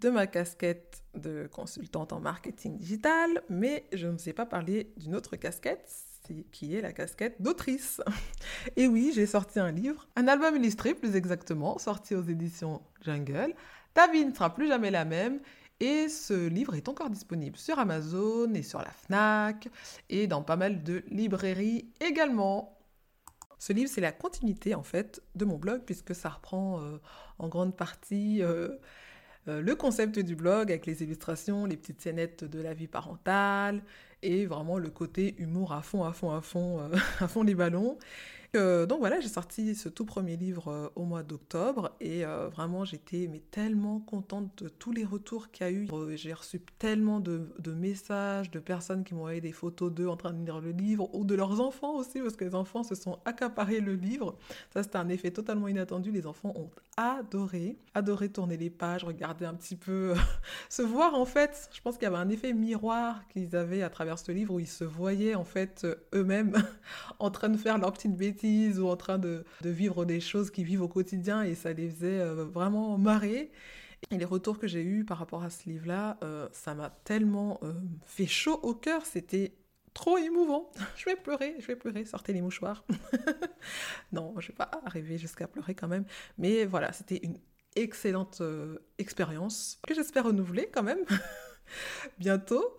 de 0.00 0.10
ma 0.10 0.26
casquette 0.26 1.02
de 1.14 1.48
consultante 1.50 2.12
en 2.12 2.20
marketing 2.20 2.78
digital, 2.78 3.42
mais 3.48 3.86
je 3.92 4.06
ne 4.06 4.12
vous 4.12 4.28
ai 4.28 4.32
pas 4.32 4.46
parlé 4.46 4.92
d'une 4.96 5.14
autre 5.14 5.36
casquette, 5.36 5.90
qui 6.52 6.76
est 6.76 6.80
la 6.80 6.92
casquette 6.92 7.40
d'autrice. 7.40 8.00
Et 8.76 8.86
oui, 8.86 9.12
j'ai 9.14 9.26
sorti 9.26 9.58
un 9.58 9.72
livre, 9.72 10.08
un 10.16 10.28
album 10.28 10.56
illustré 10.56 10.94
plus 10.94 11.16
exactement, 11.16 11.78
sorti 11.78 12.14
aux 12.14 12.22
éditions 12.22 12.82
Jungle. 13.00 13.54
Ta 13.94 14.08
vie 14.08 14.24
ne 14.24 14.32
sera 14.32 14.54
plus 14.54 14.68
jamais 14.68 14.90
la 14.90 15.04
même. 15.04 15.40
Et 15.80 16.08
ce 16.08 16.48
livre 16.48 16.74
est 16.74 16.88
encore 16.88 17.08
disponible 17.08 17.56
sur 17.56 17.78
Amazon 17.78 18.52
et 18.54 18.64
sur 18.64 18.80
la 18.80 18.90
FNAC 18.90 19.68
et 20.10 20.26
dans 20.26 20.42
pas 20.42 20.56
mal 20.56 20.82
de 20.82 21.04
librairies 21.08 21.88
également. 22.00 22.77
Ce 23.58 23.72
livre, 23.72 23.90
c'est 23.92 24.00
la 24.00 24.12
continuité 24.12 24.74
en 24.74 24.82
fait 24.82 25.22
de 25.34 25.44
mon 25.44 25.56
blog 25.56 25.82
puisque 25.84 26.14
ça 26.14 26.28
reprend 26.28 26.80
euh, 26.80 26.98
en 27.38 27.48
grande 27.48 27.76
partie 27.76 28.42
euh, 28.42 28.68
euh, 29.48 29.60
le 29.60 29.74
concept 29.74 30.18
du 30.18 30.36
blog 30.36 30.70
avec 30.70 30.86
les 30.86 31.02
illustrations, 31.02 31.66
les 31.66 31.76
petites 31.76 32.00
scénettes 32.00 32.44
de 32.44 32.60
la 32.60 32.74
vie 32.74 32.86
parentale, 32.86 33.82
et 34.22 34.46
vraiment 34.46 34.78
le 34.78 34.90
côté 34.90 35.34
humour 35.38 35.72
à 35.72 35.82
fond, 35.82 36.04
à 36.04 36.12
fond, 36.12 36.30
à 36.30 36.40
fond, 36.40 36.80
euh, 36.80 36.96
à 37.20 37.28
fond 37.28 37.42
les 37.42 37.54
ballons. 37.54 37.98
Euh, 38.56 38.86
donc 38.86 39.00
voilà, 39.00 39.20
j'ai 39.20 39.28
sorti 39.28 39.74
ce 39.74 39.90
tout 39.90 40.06
premier 40.06 40.38
livre 40.38 40.68
euh, 40.68 40.88
au 40.96 41.04
mois 41.04 41.22
d'octobre 41.22 41.94
et 42.00 42.24
vraiment 42.24 42.86
j'étais 42.86 43.28
mais 43.30 43.42
tellement 43.50 44.00
contente 44.00 44.62
de 44.62 44.70
tous 44.70 44.90
les 44.90 45.04
retours 45.04 45.50
qu'il 45.50 45.66
y 45.66 45.68
a 45.68 45.72
eu. 45.72 45.88
J'ai 46.16 46.32
reçu 46.32 46.58
tellement 46.78 47.20
de, 47.20 47.52
de, 47.58 47.72
messages 47.72 48.50
de 48.50 48.58
personnes 48.58 49.04
qui 49.04 49.12
m'ont 49.12 49.20
envoyé 49.20 49.42
des 49.42 49.52
photos 49.52 49.92
d'eux 49.92 50.08
en 50.08 50.16
train 50.16 50.32
de 50.32 50.42
lire 50.42 50.62
le 50.62 50.70
livre 50.70 51.14
ou 51.14 51.26
de 51.26 51.34
leurs 51.34 51.60
enfants 51.60 51.96
aussi 51.96 52.20
parce 52.20 52.36
que 52.36 52.44
les 52.46 52.54
enfants 52.54 52.82
se 52.82 52.94
sont 52.94 53.18
accaparés 53.26 53.80
le 53.80 53.94
livre. 53.94 54.38
Ça 54.72 54.82
c'était 54.82 54.96
un 54.96 55.10
effet 55.10 55.30
totalement 55.30 55.68
inattendu. 55.68 56.10
Les 56.10 56.26
enfants 56.26 56.54
ont 56.56 56.70
adoré, 56.96 57.76
adoré 57.94 58.30
tourner 58.30 58.56
les 58.56 58.70
pages, 58.70 59.04
regarder 59.04 59.44
un 59.44 59.54
petit 59.54 59.76
peu, 59.76 60.14
se 60.70 60.80
voir 60.80 61.14
en 61.14 61.26
fait. 61.26 61.68
Je 61.72 61.82
pense 61.82 61.96
qu'il 61.96 62.04
y 62.04 62.06
avait 62.06 62.16
un 62.16 62.30
effet 62.30 62.54
miroir 62.54 63.28
qu'ils 63.28 63.54
avaient 63.54 63.82
à 63.82 63.90
travers 63.90 64.07
ce 64.16 64.30
livre 64.30 64.54
où 64.54 64.60
ils 64.60 64.68
se 64.68 64.84
voyaient 64.84 65.34
en 65.34 65.44
fait 65.44 65.86
eux-mêmes 66.14 66.54
en 67.18 67.30
train 67.30 67.48
de 67.48 67.56
faire 67.56 67.78
leurs 67.78 67.92
petites 67.92 68.16
bêtises 68.16 68.78
ou 68.78 68.86
en 68.86 68.96
train 68.96 69.18
de, 69.18 69.44
vivre 69.64 70.04
des 70.04 70.20
choses 70.20 70.50
qu'ils 70.50 70.64
vivent 70.64 70.82
au 70.82 70.88
quotidien 70.88 71.42
et 71.42 71.56
ça 71.56 71.72
les 71.72 71.90
faisait 71.90 72.20
euh, 72.20 72.44
vraiment 72.44 72.96
marrer. 72.96 73.50
Et 74.10 74.18
les 74.18 74.24
retours 74.24 74.58
que 74.58 74.66
j'ai 74.66 74.82
eus 74.82 75.04
par 75.04 75.18
rapport 75.18 75.42
à 75.42 75.50
ce 75.50 75.68
livre-là, 75.68 76.18
euh, 76.22 76.48
ça 76.52 76.74
m'a 76.74 76.90
tellement 76.90 77.58
euh, 77.62 77.72
fait 78.06 78.26
chaud 78.26 78.60
au 78.62 78.74
cœur. 78.74 79.04
C'était 79.04 79.54
trop 79.92 80.18
émouvant. 80.18 80.70
Je 80.96 81.04
vais 81.06 81.16
pleurer, 81.16 81.56
je 81.58 81.66
vais 81.66 81.76
pleurer, 81.76 82.04
sortez 82.04 82.32
les 82.32 82.40
mouchoirs. 82.40 82.84
non, 84.12 84.34
je 84.38 84.48
vais 84.48 84.54
pas 84.54 84.70
arriver 84.84 85.18
jusqu'à 85.18 85.48
pleurer 85.48 85.74
quand 85.74 85.88
même. 85.88 86.04
Mais 86.38 86.64
voilà, 86.64 86.92
c'était 86.92 87.18
une 87.22 87.38
excellente 87.74 88.40
euh, 88.40 88.78
expérience 88.98 89.78
que 89.86 89.94
j'espère 89.94 90.24
renouveler 90.24 90.68
quand 90.72 90.82
même 90.82 91.04
bientôt. 92.18 92.76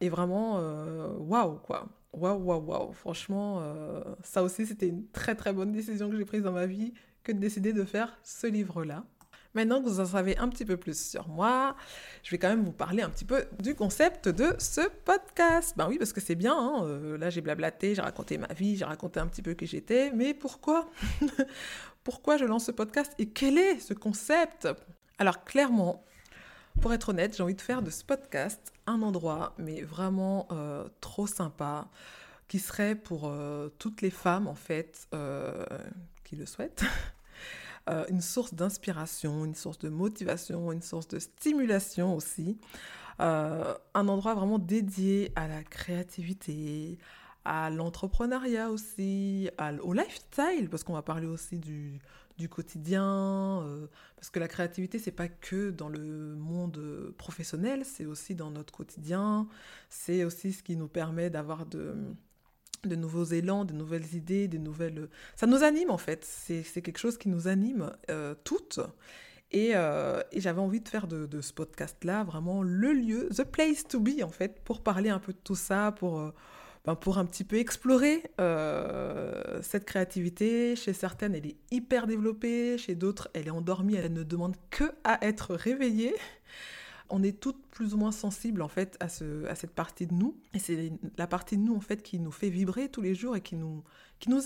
Et 0.00 0.08
vraiment, 0.08 0.58
euh, 0.58 1.08
waouh, 1.18 1.56
quoi. 1.58 1.88
Waouh, 2.12 2.38
waouh, 2.38 2.64
waouh. 2.64 2.92
Franchement, 2.92 3.60
euh, 3.62 4.02
ça 4.22 4.42
aussi, 4.42 4.66
c'était 4.66 4.88
une 4.88 5.06
très, 5.08 5.34
très 5.34 5.52
bonne 5.52 5.72
décision 5.72 6.10
que 6.10 6.16
j'ai 6.16 6.24
prise 6.24 6.42
dans 6.42 6.52
ma 6.52 6.66
vie 6.66 6.92
que 7.22 7.32
de 7.32 7.38
décider 7.38 7.72
de 7.72 7.84
faire 7.84 8.18
ce 8.22 8.46
livre-là. 8.46 9.04
Maintenant 9.54 9.82
que 9.82 9.88
vous 9.88 9.98
en 9.98 10.06
savez 10.06 10.38
un 10.38 10.48
petit 10.48 10.64
peu 10.64 10.76
plus 10.76 11.10
sur 11.10 11.28
moi, 11.28 11.74
je 12.22 12.30
vais 12.30 12.38
quand 12.38 12.48
même 12.48 12.64
vous 12.64 12.72
parler 12.72 13.02
un 13.02 13.10
petit 13.10 13.24
peu 13.24 13.46
du 13.58 13.74
concept 13.74 14.28
de 14.28 14.54
ce 14.58 14.82
podcast. 15.04 15.74
Ben 15.76 15.88
oui, 15.88 15.98
parce 15.98 16.12
que 16.12 16.20
c'est 16.20 16.36
bien, 16.36 16.56
hein, 16.56 16.84
euh, 16.84 17.18
là 17.18 17.30
j'ai 17.30 17.40
blablaté, 17.40 17.96
j'ai 17.96 18.02
raconté 18.02 18.38
ma 18.38 18.46
vie, 18.54 18.76
j'ai 18.76 18.84
raconté 18.84 19.18
un 19.18 19.26
petit 19.26 19.42
peu 19.42 19.54
qui 19.54 19.66
j'étais, 19.66 20.12
mais 20.12 20.34
pourquoi 20.34 20.88
Pourquoi 22.04 22.36
je 22.36 22.44
lance 22.44 22.66
ce 22.66 22.70
podcast 22.70 23.12
et 23.18 23.30
quel 23.30 23.58
est 23.58 23.80
ce 23.80 23.92
concept? 23.92 24.68
Alors 25.18 25.44
clairement, 25.44 26.04
pour 26.80 26.92
être 26.92 27.10
honnête, 27.10 27.36
j'ai 27.36 27.42
envie 27.42 27.54
de 27.54 27.60
faire 27.60 27.82
de 27.82 27.90
ce 27.90 28.04
podcast 28.04 28.72
un 28.86 29.02
endroit, 29.02 29.54
mais 29.58 29.82
vraiment 29.82 30.48
euh, 30.52 30.88
trop 31.00 31.26
sympa, 31.26 31.88
qui 32.48 32.58
serait 32.58 32.94
pour 32.94 33.26
euh, 33.26 33.68
toutes 33.78 34.02
les 34.02 34.10
femmes 34.10 34.46
en 34.46 34.54
fait 34.54 35.08
qui 36.24 36.36
le 36.36 36.46
souhaitent. 36.46 36.84
Euh, 37.88 38.04
une 38.08 38.20
source 38.20 38.54
d'inspiration, 38.54 39.44
une 39.44 39.54
source 39.54 39.78
de 39.78 39.88
motivation, 39.88 40.70
une 40.70 40.82
source 40.82 41.08
de 41.08 41.18
stimulation 41.18 42.14
aussi. 42.14 42.58
Euh, 43.20 43.74
un 43.94 44.08
endroit 44.08 44.34
vraiment 44.34 44.58
dédié 44.58 45.32
à 45.34 45.48
la 45.48 45.64
créativité, 45.64 46.98
à 47.44 47.70
l'entrepreneuriat 47.70 48.70
aussi, 48.70 49.50
au 49.82 49.92
lifestyle, 49.92 50.68
parce 50.70 50.84
qu'on 50.84 50.92
va 50.92 51.02
parler 51.02 51.26
aussi 51.26 51.58
du, 51.58 52.00
du 52.40 52.48
quotidien, 52.48 53.62
euh, 53.62 53.86
parce 54.16 54.30
que 54.30 54.40
la 54.40 54.48
créativité, 54.48 54.98
c'est 54.98 55.12
pas 55.12 55.28
que 55.28 55.70
dans 55.70 55.88
le 55.88 56.34
monde 56.34 57.14
professionnel, 57.18 57.84
c'est 57.84 58.06
aussi 58.06 58.34
dans 58.34 58.50
notre 58.50 58.72
quotidien, 58.72 59.46
c'est 59.88 60.24
aussi 60.24 60.52
ce 60.52 60.62
qui 60.62 60.76
nous 60.76 60.88
permet 60.88 61.30
d'avoir 61.30 61.66
de 61.66 61.94
de 62.84 62.96
nouveaux 62.96 63.24
élans, 63.24 63.66
de 63.66 63.74
nouvelles 63.74 64.14
idées, 64.14 64.48
des 64.48 64.58
nouvelles... 64.58 65.10
Ça 65.36 65.46
nous 65.46 65.62
anime 65.62 65.90
en 65.90 65.98
fait, 65.98 66.24
c'est 66.24 66.62
quelque 66.80 66.98
chose 66.98 67.18
qui 67.18 67.28
nous 67.28 67.46
anime 67.46 67.92
euh, 68.08 68.34
toutes. 68.42 68.80
Et, 69.52 69.72
euh, 69.74 70.22
j'avais 70.34 70.60
envie 70.60 70.80
de 70.80 70.88
faire 70.88 71.06
de, 71.06 71.26
de 71.26 71.40
ce 71.40 71.52
podcast-là 71.52 72.24
vraiment 72.24 72.62
le 72.62 72.92
lieu, 72.92 73.28
the 73.36 73.44
place 73.44 73.84
to 73.86 74.00
be 74.00 74.22
en 74.22 74.30
fait, 74.30 74.60
pour 74.64 74.82
parler 74.82 75.10
un 75.10 75.18
peu 75.18 75.32
de 75.32 75.40
tout 75.44 75.56
ça, 75.56 75.92
pour, 75.92 76.20
euh, 76.20 76.30
ben, 76.84 76.94
pour 76.94 77.18
un 77.18 77.24
petit 77.24 77.44
peu 77.44 77.56
explorer 77.56 78.22
cette 79.62 79.84
créativité. 79.84 80.76
Chez 80.76 80.92
certaines, 80.92 81.34
elle 81.34 81.46
est 81.46 81.56
hyper 81.70 82.06
développée, 82.06 82.78
chez 82.78 82.94
d'autres, 82.94 83.28
elle 83.34 83.48
est 83.48 83.50
endormie, 83.50 83.94
elle 83.94 84.12
ne 84.12 84.22
demande 84.22 84.56
que 84.70 84.84
à 85.04 85.24
être 85.26 85.54
réveillée 85.54 86.14
on 87.10 87.22
est 87.22 87.38
toutes 87.38 87.66
plus 87.66 87.94
ou 87.94 87.98
moins 87.98 88.12
sensibles 88.12 88.62
en 88.62 88.68
fait 88.68 88.96
à, 89.00 89.08
ce, 89.08 89.44
à 89.46 89.54
cette 89.54 89.74
partie 89.74 90.06
de 90.06 90.14
nous. 90.14 90.36
Et 90.54 90.58
c'est 90.58 90.92
la 91.18 91.26
partie 91.26 91.56
de 91.56 91.62
nous 91.62 91.74
en 91.74 91.80
fait 91.80 92.02
qui 92.02 92.18
nous 92.18 92.30
fait 92.30 92.48
vibrer 92.48 92.88
tous 92.88 93.02
les 93.02 93.14
jours 93.14 93.36
et 93.36 93.40
qui 93.40 93.56
nous, 93.56 93.84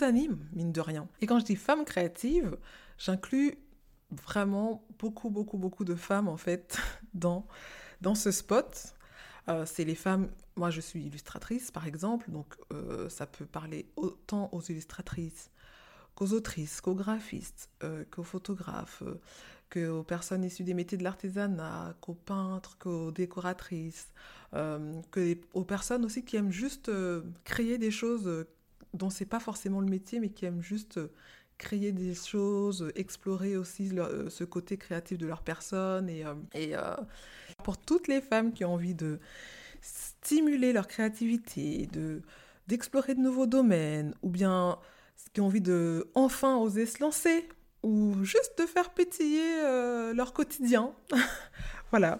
anime, 0.02 0.38
mine 0.52 0.72
de 0.72 0.80
rien. 0.80 1.06
Et 1.20 1.26
quand 1.26 1.38
je 1.38 1.44
dis 1.44 1.56
femme 1.56 1.84
créative, 1.84 2.56
j'inclus 2.98 3.58
vraiment 4.10 4.84
beaucoup, 4.98 5.30
beaucoup, 5.30 5.58
beaucoup 5.58 5.84
de 5.84 5.94
femmes 5.94 6.28
en 6.28 6.36
fait 6.36 6.78
dans 7.14 7.44
ce 8.14 8.30
spot. 8.30 8.94
Euh, 9.48 9.66
c'est 9.66 9.84
les 9.84 9.94
femmes, 9.94 10.30
moi 10.56 10.70
je 10.70 10.80
suis 10.80 11.02
illustratrice 11.04 11.70
par 11.70 11.86
exemple, 11.86 12.30
donc 12.30 12.54
euh, 12.72 13.08
ça 13.08 13.26
peut 13.26 13.44
parler 13.44 13.86
autant 13.96 14.48
aux 14.52 14.62
illustratrices 14.62 15.50
qu'aux 16.14 16.32
autrices, 16.32 16.80
qu'aux 16.80 16.94
graphistes, 16.94 17.68
euh, 17.82 18.04
qu'aux 18.10 18.22
photographes, 18.22 19.02
aux 19.76 20.04
personnes 20.04 20.44
issues 20.44 20.62
des 20.62 20.72
métiers 20.72 20.96
de 20.96 21.02
l'artisanat, 21.02 21.96
qu'aux 22.00 22.14
peintres, 22.14 22.78
qu'aux 22.78 23.10
décoratrices, 23.10 24.12
que 24.52 25.36
aux 25.52 25.64
personnes 25.64 26.04
aussi 26.04 26.24
qui 26.24 26.36
aiment 26.36 26.52
juste 26.52 26.92
créer 27.42 27.76
des 27.76 27.90
choses 27.90 28.46
dont 28.92 29.10
c'est 29.10 29.24
pas 29.24 29.40
forcément 29.40 29.80
le 29.80 29.88
métier, 29.88 30.20
mais 30.20 30.28
qui 30.28 30.44
aiment 30.44 30.62
juste 30.62 31.00
créer 31.58 31.92
des 31.92 32.14
choses, 32.14 32.90
explorer 32.94 33.56
aussi 33.56 33.90
ce 34.28 34.44
côté 34.44 34.76
créatif 34.76 35.18
de 35.18 35.26
leur 35.26 35.42
personne. 35.42 36.08
Et, 36.08 36.24
et 36.54 36.74
pour 37.62 37.78
toutes 37.78 38.08
les 38.08 38.20
femmes 38.20 38.52
qui 38.52 38.64
ont 38.64 38.74
envie 38.74 38.94
de 38.94 39.18
stimuler 39.80 40.72
leur 40.72 40.88
créativité, 40.88 41.86
de 41.92 42.22
d'explorer 42.66 43.14
de 43.14 43.20
nouveaux 43.20 43.46
domaines, 43.46 44.14
ou 44.22 44.30
bien 44.30 44.78
qui 45.32 45.40
ont 45.40 45.46
envie 45.46 45.60
de 45.60 46.10
enfin 46.14 46.56
oser 46.56 46.86
se 46.86 47.02
lancer 47.02 47.48
ou 47.82 48.24
juste 48.24 48.58
de 48.58 48.66
faire 48.66 48.90
pétiller 48.90 49.60
euh, 49.62 50.14
leur 50.14 50.32
quotidien. 50.32 50.92
voilà. 51.90 52.18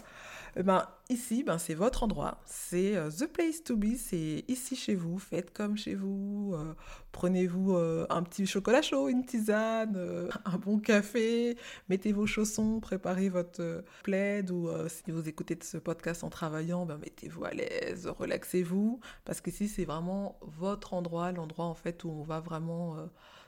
Eh 0.56 0.62
ben, 0.62 0.86
ici, 1.10 1.42
ben, 1.42 1.58
c'est 1.58 1.74
votre 1.74 2.04
endroit, 2.04 2.40
c'est 2.44 2.96
euh, 2.96 3.10
the 3.10 3.26
place 3.26 3.64
to 3.64 3.76
be, 3.76 3.96
c'est 3.96 4.44
ici 4.46 4.76
chez 4.76 4.94
vous, 4.94 5.18
faites 5.18 5.52
comme 5.52 5.76
chez 5.76 5.96
vous, 5.96 6.52
euh, 6.54 6.74
prenez-vous 7.10 7.74
un 7.76 8.22
petit 8.22 8.46
chocolat 8.46 8.80
chaud, 8.80 9.08
une 9.08 9.24
tisane, 9.24 9.98
un 10.44 10.58
bon 10.58 10.78
café, 10.78 11.56
mettez 11.88 12.12
vos 12.12 12.26
chaussons, 12.26 12.78
préparez 12.78 13.30
votre 13.30 13.82
plaid 14.04 14.52
ou 14.52 14.68
si 14.88 15.10
vous 15.10 15.28
écoutez 15.28 15.58
ce 15.60 15.76
podcast 15.76 16.22
en 16.22 16.30
travaillant, 16.30 16.86
ben, 16.86 16.98
mettez-vous 16.98 17.44
à 17.44 17.50
l'aise, 17.50 18.06
relaxez-vous, 18.06 19.00
parce 19.24 19.40
qu'ici 19.40 19.66
c'est 19.66 19.84
vraiment 19.84 20.38
votre 20.42 20.94
endroit, 20.94 21.32
l'endroit 21.32 21.74
où 22.04 22.08
on 22.08 22.22
va 22.22 22.38
vraiment 22.38 22.96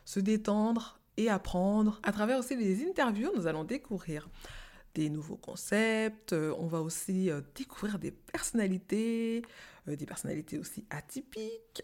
se 0.04 0.18
détendre 0.18 0.98
et 1.16 1.28
apprendre. 1.28 2.00
À 2.02 2.12
travers 2.12 2.38
aussi 2.38 2.56
les 2.56 2.84
interviews, 2.84 3.30
nous 3.36 3.46
allons 3.46 3.64
découvrir 3.64 4.28
des 4.96 5.10
nouveaux 5.10 5.36
concepts, 5.36 6.32
euh, 6.32 6.54
on 6.58 6.66
va 6.66 6.80
aussi 6.80 7.30
euh, 7.30 7.42
découvrir 7.54 7.98
des 7.98 8.10
personnalités, 8.10 9.42
euh, 9.88 9.94
des 9.94 10.06
personnalités 10.06 10.58
aussi 10.58 10.86
atypiques, 10.88 11.82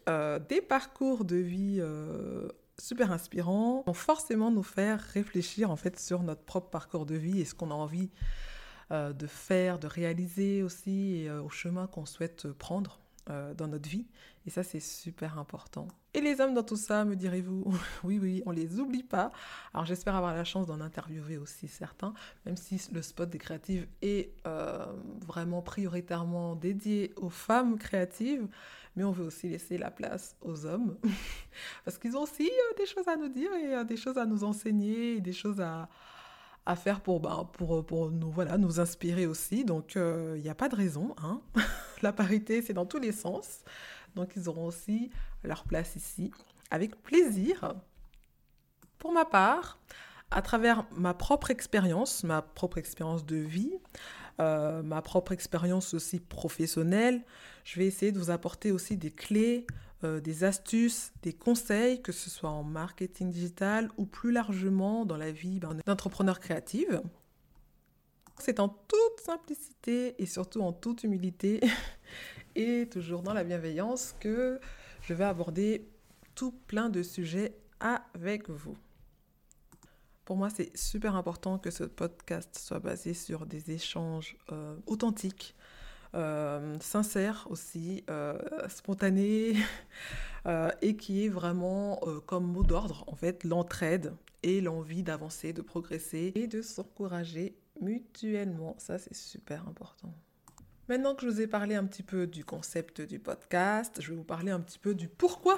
des 0.49 0.63
parcours 0.63 1.27
de 1.27 1.37
vie 1.37 1.83
super 2.79 3.13
inspirants, 3.13 3.85
vont 3.87 3.93
forcément 3.93 4.51
nous 4.51 4.63
faire 4.63 5.01
réfléchir 5.01 5.71
en 5.71 5.77
fait 5.77 6.01
sur 6.01 6.23
notre 6.23 6.43
propre 6.43 6.71
parcours 6.71 7.05
de 7.05 7.15
vie 7.15 7.41
et 7.41 7.45
ce 7.45 7.55
qu'on 7.55 7.71
a 7.71 7.75
envie 7.75 8.11
de 8.91 9.27
faire, 9.27 9.79
de 9.79 9.87
réaliser 9.87 10.63
aussi 10.63 11.17
et 11.17 11.31
au 11.31 11.49
chemin 11.51 11.87
qu'on 11.87 12.07
souhaite 12.07 12.49
prendre 12.53 13.01
dans 13.27 13.69
notre 13.69 13.89
vie. 13.89 14.07
Et 14.47 14.51
ça, 14.51 14.63
c'est 14.63 14.81
super 14.81 15.39
important. 15.39 15.87
Et 16.15 16.21
les 16.21 16.41
hommes 16.41 16.53
dans 16.53 16.63
tout 16.63 16.77
ça, 16.77 17.05
me 17.05 17.15
direz-vous? 17.15 17.65
Oui, 18.05 18.19
oui, 18.21 18.43
on 18.45 18.51
les 18.51 18.81
oublie 18.81 19.03
pas. 19.03 19.31
Alors 19.73 19.87
j'espère 19.87 20.17
avoir 20.17 20.35
la 20.35 20.45
chance 20.45 20.67
d'en 20.67 20.81
interviewer 20.81 21.39
aussi 21.39 21.69
certains, 21.69 22.13
même 22.45 22.57
si 22.57 22.81
le 22.93 23.01
spot 23.01 23.31
des 23.31 23.39
créatives 23.39 23.87
est 24.03 24.35
euh, 24.47 24.87
vraiment 25.27 25.63
prioritairement 25.63 26.57
dédié 26.57 27.13
aux 27.17 27.31
femmes 27.31 27.79
créatives. 27.79 28.49
Mais 28.97 29.05
on 29.05 29.13
veut 29.13 29.25
aussi 29.25 29.49
laisser 29.49 29.79
la 29.79 29.91
place 29.91 30.37
aux 30.43 30.67
hommes, 30.67 30.99
parce 31.85 31.97
qu'ils 31.97 32.17
ont 32.17 32.23
aussi 32.23 32.51
euh, 32.51 32.77
des 32.77 32.87
choses 32.87 33.09
à 33.09 33.17
nous 33.17 33.29
dire 33.29 33.51
et 33.55 33.85
des 33.85 33.97
choses 33.97 34.19
à 34.19 34.27
nous 34.27 34.45
enseigner, 34.45 35.21
des 35.21 35.33
choses 35.33 35.61
à, 35.61 35.89
à 36.67 36.77
faire 36.77 37.01
pour, 37.01 37.21
bah, 37.21 37.49
pour, 37.53 37.85
pour 37.85 38.11
nous, 38.11 38.31
voilà, 38.31 38.57
nous 38.59 38.81
inspirer 38.81 39.27
aussi. 39.27 39.65
Donc, 39.65 39.95
il 39.95 40.01
euh, 40.01 40.39
n'y 40.39 40.49
a 40.49 40.55
pas 40.55 40.69
de 40.69 40.77
raison. 40.77 41.15
Hein. 41.23 41.41
La 42.03 42.13
parité, 42.13 42.63
c'est 42.63 42.73
dans 42.73 42.87
tous 42.87 42.99
les 42.99 43.13
sens. 43.13 43.61
Donc, 44.15 44.33
ils 44.37 44.49
auront 44.49 44.67
aussi 44.67 45.11
leur 45.45 45.65
place 45.65 45.97
ici, 45.97 46.31
avec 46.71 47.01
plaisir. 47.03 47.75
Pour 48.99 49.13
ma 49.13 49.25
part, 49.25 49.79
à 50.31 50.43
travers 50.43 50.85
ma 50.97 51.15
propre 51.15 51.51
expérience, 51.51 52.25
ma 52.25 52.43
propre 52.43 52.79
expérience 52.79 53.25
de 53.27 53.37
vie, 53.37 53.73
euh, 54.41 54.83
ma 54.83 55.03
propre 55.03 55.33
expérience 55.33 55.95
aussi 55.95 56.21
professionnelle, 56.21 57.23
je 57.65 57.79
vais 57.79 57.87
essayer 57.87 58.13
de 58.13 58.19
vous 58.19 58.31
apporter 58.31 58.73
aussi 58.73 58.97
des 58.97 59.11
clés, 59.11 59.67
euh, 60.05 60.21
des 60.21 60.43
astuces, 60.45 61.13
des 61.23 61.33
conseils, 61.33 62.03
que 62.03 62.13
ce 62.13 62.31
soit 62.31 62.51
en 62.51 62.65
marketing 62.65 63.31
digital 63.31 63.91
ou 63.97 64.07
plus 64.07 64.33
largement 64.33 65.05
dans 65.05 65.17
la 65.17 65.31
vie 65.31 65.61
ben, 65.61 65.77
d'entrepreneur 65.87 66.41
créative. 66.41 67.03
C'est 68.39 68.59
en 68.59 68.69
toute 68.69 69.21
simplicité 69.25 70.21
et 70.21 70.27
surtout 70.27 70.63
en 70.63 70.73
toute 70.73 71.05
humilité 71.05 71.61
et 72.55 72.89
toujours 72.89 73.23
dans 73.23 73.33
la 73.33 73.45
bienveillance 73.45 74.15
que 74.21 74.61
je 75.03 75.15
vais 75.15 75.25
aborder 75.25 75.89
tout 76.35 76.53
plein 76.67 76.89
de 76.89 77.03
sujets 77.03 77.57
avec 77.81 78.49
vous. 78.49 78.77
Pour 80.25 80.37
moi, 80.37 80.51
c'est 80.51 80.77
super 80.77 81.17
important 81.17 81.59
que 81.59 81.71
ce 81.71 81.85
podcast 81.85 82.59
soit 82.59 82.79
basé 82.79 83.13
sur 83.13 83.45
des 83.45 83.73
échanges 83.73 84.37
euh, 84.53 84.77
authentiques, 84.87 85.57
euh, 86.15 86.77
sincère 86.81 87.47
aussi, 87.49 88.05
euh, 88.11 88.39
spontané, 88.69 89.55
euh, 90.47 90.71
et 90.83 90.97
qui 90.97 91.25
est 91.25 91.29
vraiment 91.29 92.01
comme 92.27 92.45
mot 92.45 92.63
d'ordre, 92.63 93.05
en 93.07 93.17
fait, 93.17 93.45
l'entraide 93.45 94.15
et 94.43 94.61
l'envie 94.61 95.03
d'avancer, 95.03 95.53
de 95.53 95.63
progresser 95.63 96.33
et 96.35 96.47
de 96.47 96.61
s'encourager 96.61 97.57
mutuellement. 97.81 98.77
Ça, 98.79 98.99
c'est 98.99 99.15
super 99.15 99.67
important. 99.69 100.13
Maintenant 100.93 101.15
que 101.15 101.23
je 101.23 101.33
vous 101.33 101.41
ai 101.41 101.47
parlé 101.47 101.75
un 101.75 101.87
petit 101.87 102.03
peu 102.03 102.27
du 102.27 102.45
concept 102.45 103.01
du 103.01 103.19
podcast, 103.19 104.03
je 104.03 104.11
vais 104.11 104.15
vous 104.15 104.25
parler 104.25 104.51
un 104.51 104.61
petit 104.61 104.79
peu 104.79 104.95
du 104.95 105.09
pourquoi. 105.09 105.57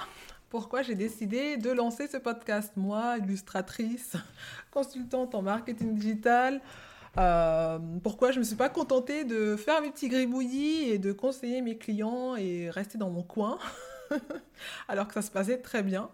Pourquoi 0.49 0.83
j'ai 0.83 0.95
décidé 0.95 1.57
de 1.57 1.73
lancer 1.73 2.07
ce 2.07 2.19
podcast. 2.19 2.71
Moi, 2.77 3.17
illustratrice, 3.19 4.13
consultante 4.71 5.35
en 5.35 5.43
marketing 5.43 5.97
digital, 5.97 6.61
euh, 7.19 7.81
pourquoi 8.05 8.31
je 8.31 8.37
ne 8.37 8.43
me 8.43 8.45
suis 8.45 8.55
pas 8.55 8.69
contentée 8.69 9.25
de 9.25 9.57
faire 9.57 9.83
mes 9.83 9.91
petits 9.91 10.09
gribouillis 10.09 10.91
et 10.91 10.99
de 10.99 11.11
conseiller 11.11 11.63
mes 11.63 11.79
clients 11.79 12.37
et 12.37 12.71
rester 12.71 12.97
dans 12.97 13.11
mon 13.11 13.25
coin, 13.25 13.59
alors 14.89 15.09
que 15.09 15.15
ça 15.15 15.23
se 15.23 15.33
passait 15.33 15.59
très 15.59 15.83
bien. 15.83 16.11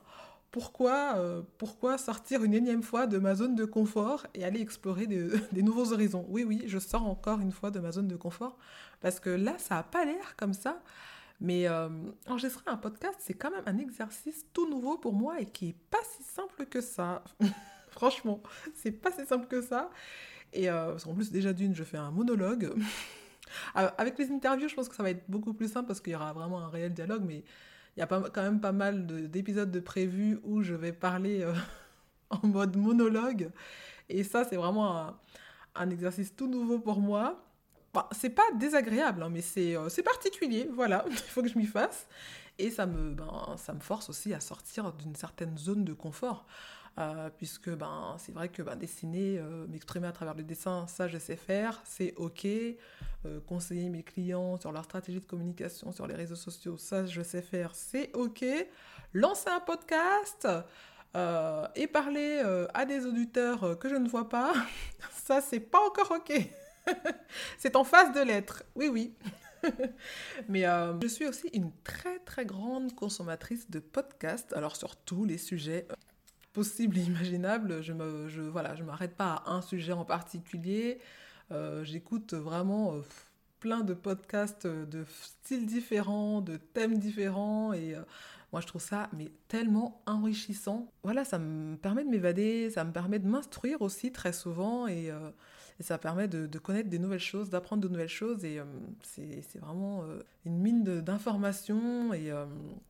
Pourquoi, 0.51 1.15
euh, 1.17 1.43
pourquoi 1.59 1.97
sortir 1.97 2.43
une 2.43 2.55
énième 2.55 2.83
fois 2.83 3.07
de 3.07 3.19
ma 3.19 3.35
zone 3.37 3.55
de 3.55 3.65
confort 3.65 4.27
et 4.35 4.45
aller 4.45 4.61
explorer 4.61 5.07
des 5.53 5.63
nouveaux 5.63 5.93
horizons? 5.93 6.27
Oui, 6.29 6.45
oui, 6.45 6.65
je 6.67 6.79
sors 6.79 7.07
encore 7.07 7.41
une 7.41 7.53
fois 7.53 7.71
de 7.71 7.79
ma 7.79 7.93
zone 7.93 8.09
de 8.09 8.17
confort 8.17 8.57
parce 9.01 9.21
que 9.21 9.31
là, 9.31 9.57
ça 9.59 9.77
n'a 9.77 9.83
pas 9.83 10.05
l'air 10.05 10.37
comme 10.37 10.55
ça. 10.55 10.83
Mais 11.41 11.67
euh, 11.67 11.89
enregistrer 12.27 12.63
un 12.67 12.77
podcast, 12.77 13.17
c'est 13.19 13.35
quand 13.35 13.51
même 13.51 13.63
un 13.65 13.79
exercice 13.79 14.45
tout 14.53 14.69
nouveau 14.69 14.99
pour 14.99 15.15
moi 15.15 15.41
et 15.41 15.47
qui 15.47 15.69
n'est 15.69 15.77
pas 15.91 16.03
si 16.17 16.23
simple 16.23 16.67
que 16.67 16.83
ça. 16.83 17.25
Franchement, 17.91 18.43
c'est 18.75 18.93
pas 18.93 19.11
si 19.11 19.25
simple 19.25 19.47
que 19.47 19.63
ça. 19.63 19.91
Et 20.53 20.69
euh, 20.69 20.97
qu'en 20.99 21.15
plus, 21.15 21.31
déjà 21.31 21.53
d'une, 21.53 21.75
je 21.75 21.85
fais 21.85 21.97
un 21.97 22.11
monologue. 22.11 22.65
Euh, 23.77 23.91
avec 23.99 24.19
les 24.19 24.31
interviews, 24.31 24.69
je 24.69 24.75
pense 24.75 24.89
que 24.89 24.95
ça 24.95 25.03
va 25.03 25.11
être 25.11 25.25
beaucoup 25.29 25.55
plus 25.55 25.73
simple 25.73 25.87
parce 25.87 26.01
qu'il 26.01 26.13
y 26.13 26.17
aura 26.17 26.33
vraiment 26.35 26.61
un 26.61 26.69
réel 26.69 26.93
dialogue, 26.93 27.23
mais 27.25 27.43
il 27.97 28.01
y 28.01 28.03
a 28.03 28.07
quand 28.07 28.43
même 28.43 28.61
pas 28.61 28.73
mal 28.73 29.07
d'épisodes 29.07 29.71
de, 29.71 29.81
prévus 29.81 30.39
où 30.45 30.63
je 30.63 30.75
vais 30.75 30.93
parler 30.93 31.43
euh, 31.43 31.55
en 32.31 32.47
mode 32.47 32.77
monologue. 32.77 33.51
Et 34.09 34.25
ça, 34.25 34.45
c'est 34.45 34.57
vraiment 34.57 35.19
un, 35.75 35.91
exercice 35.91 36.35
tout 36.35 36.49
nouveau 36.49 36.79
pour 36.79 37.01
moi. 37.01 37.45
Bon, 37.93 38.03
c'est 38.13 38.31
pas 38.31 38.45
désagréable, 38.55 39.23
hein, 39.23 39.31
mais 39.31 39.41
c'est 39.41 40.03
particulier, 40.05 40.69
voilà, 40.73 41.05
il 41.11 41.17
faut 41.17 41.43
que 41.43 41.49
je 41.49 41.59
m'y 41.59 41.67
fasse. 41.67 42.07
Et 42.59 42.71
ça 42.71 42.87
me, 42.87 43.15
ben, 43.15 43.57
ça 43.57 43.73
me 43.73 43.81
force 43.81 44.11
aussi 44.11 44.35
à 44.35 44.41
sortir 44.41 44.93
d'une 44.93 45.17
certaine 45.17 45.57
zone 45.57 45.85
de 45.85 45.95
confort. 45.95 46.47
Euh, 46.99 47.31
puisque 47.37 47.71
ben, 47.71 48.17
c'est 48.19 48.33
vrai 48.33 48.49
que 48.49 48.63
ben, 48.63 48.77
dessiner, 48.77 49.39
euh, 49.39 49.67
m'exprimer 49.69 50.09
à 50.09 50.13
travers 50.13 50.35
le 50.35 50.43
dessin, 50.43 50.87
ça 50.87 51.09
je 51.09 51.19
sais 51.19 51.37
faire, 51.37 51.81
c'est 51.85 52.15
ok. 52.17 52.47
Euh, 53.27 53.39
conseiller 53.47 53.89
mes 53.89 54.03
clients 54.03 54.59
sur 54.59 54.73
leur 54.73 54.85
stratégie 54.85 55.21
de 55.21 55.25
communication 55.25 55.93
sur 55.93 56.07
les 56.07 56.15
réseaux 56.15 56.37
sociaux, 56.37 56.77
ça 56.79 57.07
je 57.07 57.23
sais 57.23 57.43
faire, 57.43 57.75
c'est 57.75 58.15
ok. 58.15 58.45
Lancer 59.15 59.49
un 59.49 59.61
podcast 59.61 60.49
et 61.75 61.87
parler 61.89 62.41
à 62.73 62.85
des 62.85 63.05
auditeurs 63.05 63.79
que 63.79 63.89
je 63.89 63.97
ne 63.97 64.09
vois 64.09 64.29
pas, 64.29 64.53
ça 65.13 65.41
c'est 65.41 65.61
pas 65.61 65.81
encore 65.81 66.11
ok. 66.13 66.33
c'est 67.59 67.77
en 67.77 67.85
face 67.85 68.13
de 68.13 68.21
l'être, 68.21 68.63
oui 68.75 68.89
oui. 68.89 69.15
Mais 70.49 70.63
je 70.63 71.07
suis 71.09 71.27
aussi 71.27 71.49
une 71.53 71.73
très 71.83 72.19
très 72.21 72.47
grande 72.47 72.95
consommatrice 72.95 73.71
de 73.71 73.81
podcasts, 73.81 74.53
alors 74.53 74.77
sur 74.77 74.97
tous 74.97 75.25
les 75.25 75.39
sujets 75.39 75.87
possible 76.53 76.99
et 76.99 77.03
imaginable. 77.03 77.83
Je 77.83 77.93
me, 77.93 78.29
je, 78.29 78.43
voilà, 78.43 78.75
je 78.75 78.83
m'arrête 78.83 79.17
pas 79.17 79.43
à 79.47 79.53
un 79.53 79.63
sujet 79.63 79.93
en 79.93 80.05
particulier. 80.05 80.99
Euh, 81.53 81.85
j'écoute 81.85 82.35
vraiment 82.35 82.95
euh, 82.95 83.01
plein 83.59 83.81
de 83.81 83.95
podcasts 83.95 84.67
de 84.67 85.05
styles 85.23 85.67
différents, 85.67 86.41
de 86.41 86.57
thèmes 86.57 86.99
différents 86.99 87.73
et 87.73 87.95
euh, 87.95 88.03
moi 88.53 88.61
je 88.61 88.67
trouve 88.67 88.83
ça 88.83 89.09
mais 89.17 89.31
tellement 89.49 90.03
enrichissant. 90.07 90.93
Voilà, 91.03 91.25
ça 91.25 91.39
me 91.39 91.77
permet 91.77 92.05
de 92.05 92.09
m'évader, 92.09 92.71
ça 92.71 92.85
me 92.85 92.93
permet 92.93 93.19
de 93.19 93.27
m'instruire 93.27 93.83
aussi 93.83 94.13
très 94.13 94.33
souvent 94.33 94.87
et 94.87 95.11
et 95.81 95.83
ça 95.83 95.97
permet 95.97 96.29
de, 96.29 96.59
connaître 96.59 96.91
des 96.91 96.99
nouvelles 96.99 97.19
choses, 97.19 97.49
d'apprendre 97.49 97.83
de 97.83 97.89
nouvelles 97.89 98.07
choses. 98.07 98.45
Et 98.45 98.61
euh, 98.61 98.65
c'est 99.03 99.59
vraiment 99.59 100.03
euh, 100.03 100.21
une 100.45 100.59
mine 100.59 100.85
d'informations. 100.85 102.13
Euh, 102.13 102.45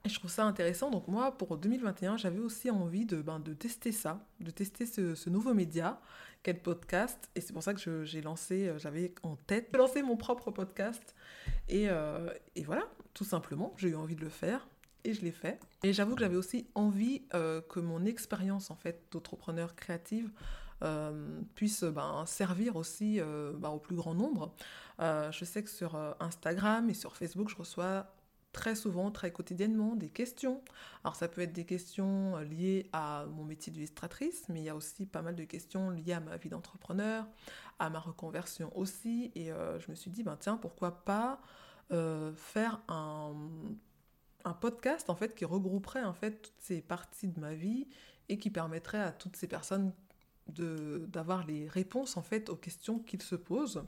et, 0.05 0.09
je 0.09 0.15
trouve 0.17 0.31
ça 0.31 0.45
intéressant. 0.45 0.91
Donc 0.91 1.07
moi, 1.07 1.39
pour 1.39 1.57
2021, 1.57 2.17
j'avais 2.17 2.41
aussi 2.41 2.69
envie 2.69 3.07
de, 3.07 3.23
ben, 3.23 3.39
de 3.39 3.55
tester 3.55 3.93
ça, 3.93 4.27
de 4.41 4.51
tester 4.51 4.87
ce, 4.87 5.31
nouveau 5.31 5.55
média 5.55 6.01
qu'est 6.43 6.53
le 6.53 6.59
podcast. 6.59 7.31
Et 7.37 7.41
c'est 7.41 7.53
pour 7.53 7.63
ça 7.63 7.75
que 7.75 8.05
j'ai 8.05 8.23
lancé, 8.23 8.73
j'avais 8.79 9.15
en 9.23 9.37
tête 9.37 9.73
de 9.73 9.79
lancer 9.79 10.03
mon 10.03 10.17
propre 10.17 10.51
podcast. 10.51 11.15
Et, 11.69 11.87
voilà, 12.67 12.89
tout 13.15 13.25
simplement, 13.25 13.73
j'ai 13.77 13.91
eu 13.91 13.95
envie 13.95 14.17
de 14.17 14.23
le 14.23 14.31
faire 14.31 14.67
et 15.05 15.15
je 15.15 15.23
l'ai 15.23 15.31
fait. 15.31 15.61
Et 15.85 15.93
j'avoue 15.93 16.17
que 16.17 16.21
j'avais 16.23 16.37
aussi 16.37 16.67
envie 16.75 17.23
que 17.31 17.79
mon 17.79 18.05
expérience 18.05 18.73
en 18.73 18.77
fait 18.77 19.05
d'entrepreneur 19.13 19.77
créative 19.77 20.33
puisse 21.55 21.85
ben, 21.85 22.25
servir 22.27 22.77
aussi 22.77 23.21
euh, 23.21 23.53
ben, 23.57 23.71
au 23.71 23.79
plus 23.79 23.97
grand 23.97 24.15
nombre. 24.15 24.55
Euh, 25.01 25.31
je 25.33 25.45
sais 25.45 25.63
que 25.63 25.71
sur 25.71 25.97
Instagram 26.21 26.89
et 26.91 26.95
sur 26.95 27.17
Facebook, 27.17 27.49
je 27.49 27.57
reçois 27.57 28.07
très 28.53 28.75
souvent, 28.75 29.11
très 29.11 29.31
quotidiennement, 29.31 29.95
des 29.95 30.09
questions. 30.09 30.63
Alors 31.05 31.15
ça 31.15 31.29
peut 31.29 31.41
être 31.41 31.53
des 31.53 31.65
questions 31.65 32.37
liées 32.39 32.89
à 32.93 33.27
mon 33.31 33.45
métier 33.45 33.73
d'illustratrice, 33.73 34.49
mais 34.49 34.61
il 34.61 34.65
y 34.65 34.69
a 34.69 34.75
aussi 34.75 35.07
pas 35.07 35.23
mal 35.23 35.37
de 35.37 35.45
questions 35.45 35.91
liées 35.91 36.15
à 36.15 36.21
ma 36.21 36.37
vie 36.37 36.49
d'entrepreneur, 36.49 37.27
à 37.79 37.91
ma 37.91 38.01
reconversion 38.01 38.77
aussi. 38.77 39.31
Et 39.37 39.51
je 39.79 39.91
me 39.91 39.95
suis 39.95 40.11
dit, 40.11 40.25
ben 40.25 40.37
tiens, 40.39 40.57
pourquoi 40.57 41.05
pas 41.05 41.41
faire 42.35 42.81
un, 42.89 43.35
un, 44.45 44.53
podcast 44.53 45.11
en 45.11 45.15
fait 45.15 45.35
qui 45.35 45.45
regrouperait 45.45 46.05
en 46.05 46.13
fait 46.13 46.43
toutes 46.43 46.61
ces 46.61 46.81
parties 46.81 47.29
de 47.29 47.39
ma 47.39 47.55
vie 47.55 47.87
et 48.29 48.39
qui 48.39 48.51
permettrait 48.51 49.01
à 49.01 49.13
toutes 49.13 49.37
ces 49.37 49.47
personnes 49.47 49.93
d'avoir 50.51 51.47
les 51.47 51.69
réponses 51.69 52.17
en 52.17 52.23
fait 52.23 52.49
aux 52.49 52.57
questions 52.57 52.99
qu'ils 52.99 53.23
se 53.23 53.35
posent. 53.35 53.83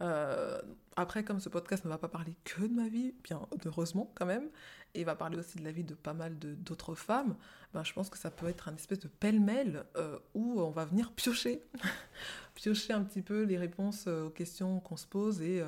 Euh, 0.00 0.60
après, 0.96 1.24
comme 1.24 1.40
ce 1.40 1.48
podcast 1.48 1.84
ne 1.84 1.90
va 1.90 1.98
pas 1.98 2.08
parler 2.08 2.36
que 2.44 2.62
de 2.62 2.72
ma 2.72 2.88
vie, 2.88 3.14
bien 3.24 3.40
heureusement 3.64 4.12
quand 4.14 4.26
même, 4.26 4.48
et 4.94 5.04
va 5.04 5.16
parler 5.16 5.36
aussi 5.38 5.58
de 5.58 5.64
la 5.64 5.72
vie 5.72 5.84
de 5.84 5.94
pas 5.94 6.14
mal 6.14 6.38
d'autres 6.38 6.94
femmes, 6.94 7.36
ben, 7.72 7.84
je 7.84 7.92
pense 7.92 8.08
que 8.08 8.18
ça 8.18 8.30
peut 8.30 8.48
être 8.48 8.68
un 8.68 8.74
espèce 8.74 9.00
de 9.00 9.08
pêle-mêle 9.08 9.84
euh, 9.96 10.18
où 10.34 10.60
on 10.60 10.70
va 10.70 10.84
venir 10.84 11.12
piocher, 11.12 11.62
piocher 12.54 12.92
un 12.92 13.02
petit 13.02 13.22
peu 13.22 13.42
les 13.42 13.58
réponses 13.58 14.04
euh, 14.06 14.26
aux 14.26 14.30
questions 14.30 14.80
qu'on 14.80 14.96
se 14.96 15.06
pose, 15.06 15.42
et, 15.42 15.64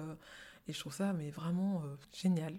et, 0.69 0.73
je 0.73 0.79
trouve 0.79 0.95
ça 0.95 1.13
mais 1.13 1.31
vraiment 1.31 1.83
génial. 2.13 2.59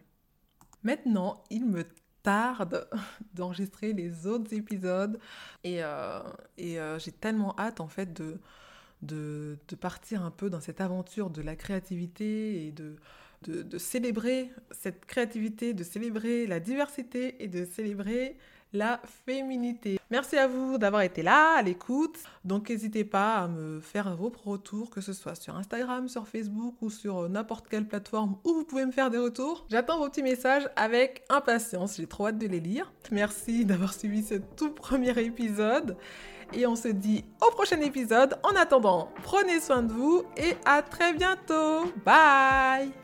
Maintenant, 0.83 1.43
il 1.49 1.65
me 1.65 1.85
tarde 2.23 2.87
d'enregistrer 3.33 3.93
les 3.93 4.27
autres 4.27 4.53
épisodes. 4.53 5.19
Et, 5.63 5.83
euh, 5.83 6.21
et 6.57 6.79
euh, 6.79 6.99
j'ai 6.99 7.11
tellement 7.11 7.55
hâte 7.59 7.79
en 7.79 7.87
fait 7.87 8.13
de, 8.13 9.57
partir 9.79 10.23
un 10.23 10.31
peu 10.31 10.49
dans 10.49 10.61
cette 10.61 10.81
aventure 10.81 11.29
de 11.29 11.41
la 11.41 11.55
créativité 11.55 12.67
et 12.67 12.71
de 12.71 13.77
célébrer 13.77 14.51
cette 14.71 15.05
créativité, 15.05 15.73
de 15.73 15.83
célébrer 15.83 16.45
la 16.47 16.59
diversité 16.59 17.43
et 17.43 17.47
de 17.47 17.65
célébrer 17.65 18.37
la 18.73 18.99
féminité. 19.25 19.99
Merci 20.09 20.37
à 20.37 20.47
vous 20.47 20.77
d'avoir 20.77 21.01
été 21.01 21.23
là, 21.23 21.57
à 21.57 21.61
l'écoute. 21.61 22.17
Donc 22.45 22.69
n'hésitez 22.69 23.03
pas 23.03 23.35
à 23.35 23.47
me 23.47 23.79
faire 23.79 24.15
vos 24.15 24.31
retours, 24.43 24.89
que 24.89 25.01
ce 25.01 25.13
soit 25.13 25.35
sur 25.35 25.55
Instagram, 25.55 26.07
sur 26.07 26.27
Facebook 26.27 26.75
ou 26.81 26.89
sur 26.89 27.29
n'importe 27.29 27.67
quelle 27.67 27.87
plateforme 27.87 28.37
où 28.43 28.53
vous 28.53 28.63
pouvez 28.63 28.85
me 28.85 28.91
faire 28.91 29.09
des 29.09 29.17
retours. 29.17 29.65
J'attends 29.69 29.97
vos 29.97 30.09
petits 30.09 30.23
messages 30.23 30.69
avec 30.75 31.23
impatience, 31.29 31.97
j'ai 31.97 32.07
trop 32.07 32.27
hâte 32.27 32.37
de 32.37 32.47
les 32.47 32.59
lire. 32.59 32.91
Merci 33.11 33.65
d'avoir 33.65 33.93
suivi 33.93 34.23
ce 34.23 34.35
tout 34.55 34.71
premier 34.71 35.17
épisode. 35.19 35.97
Et 36.53 36.67
on 36.67 36.75
se 36.75 36.89
dit 36.89 37.23
au 37.41 37.51
prochain 37.51 37.79
épisode. 37.79 38.37
En 38.43 38.55
attendant, 38.55 39.09
prenez 39.23 39.61
soin 39.61 39.83
de 39.83 39.93
vous 39.93 40.23
et 40.35 40.55
à 40.65 40.81
très 40.81 41.13
bientôt. 41.13 41.85
Bye 42.05 43.00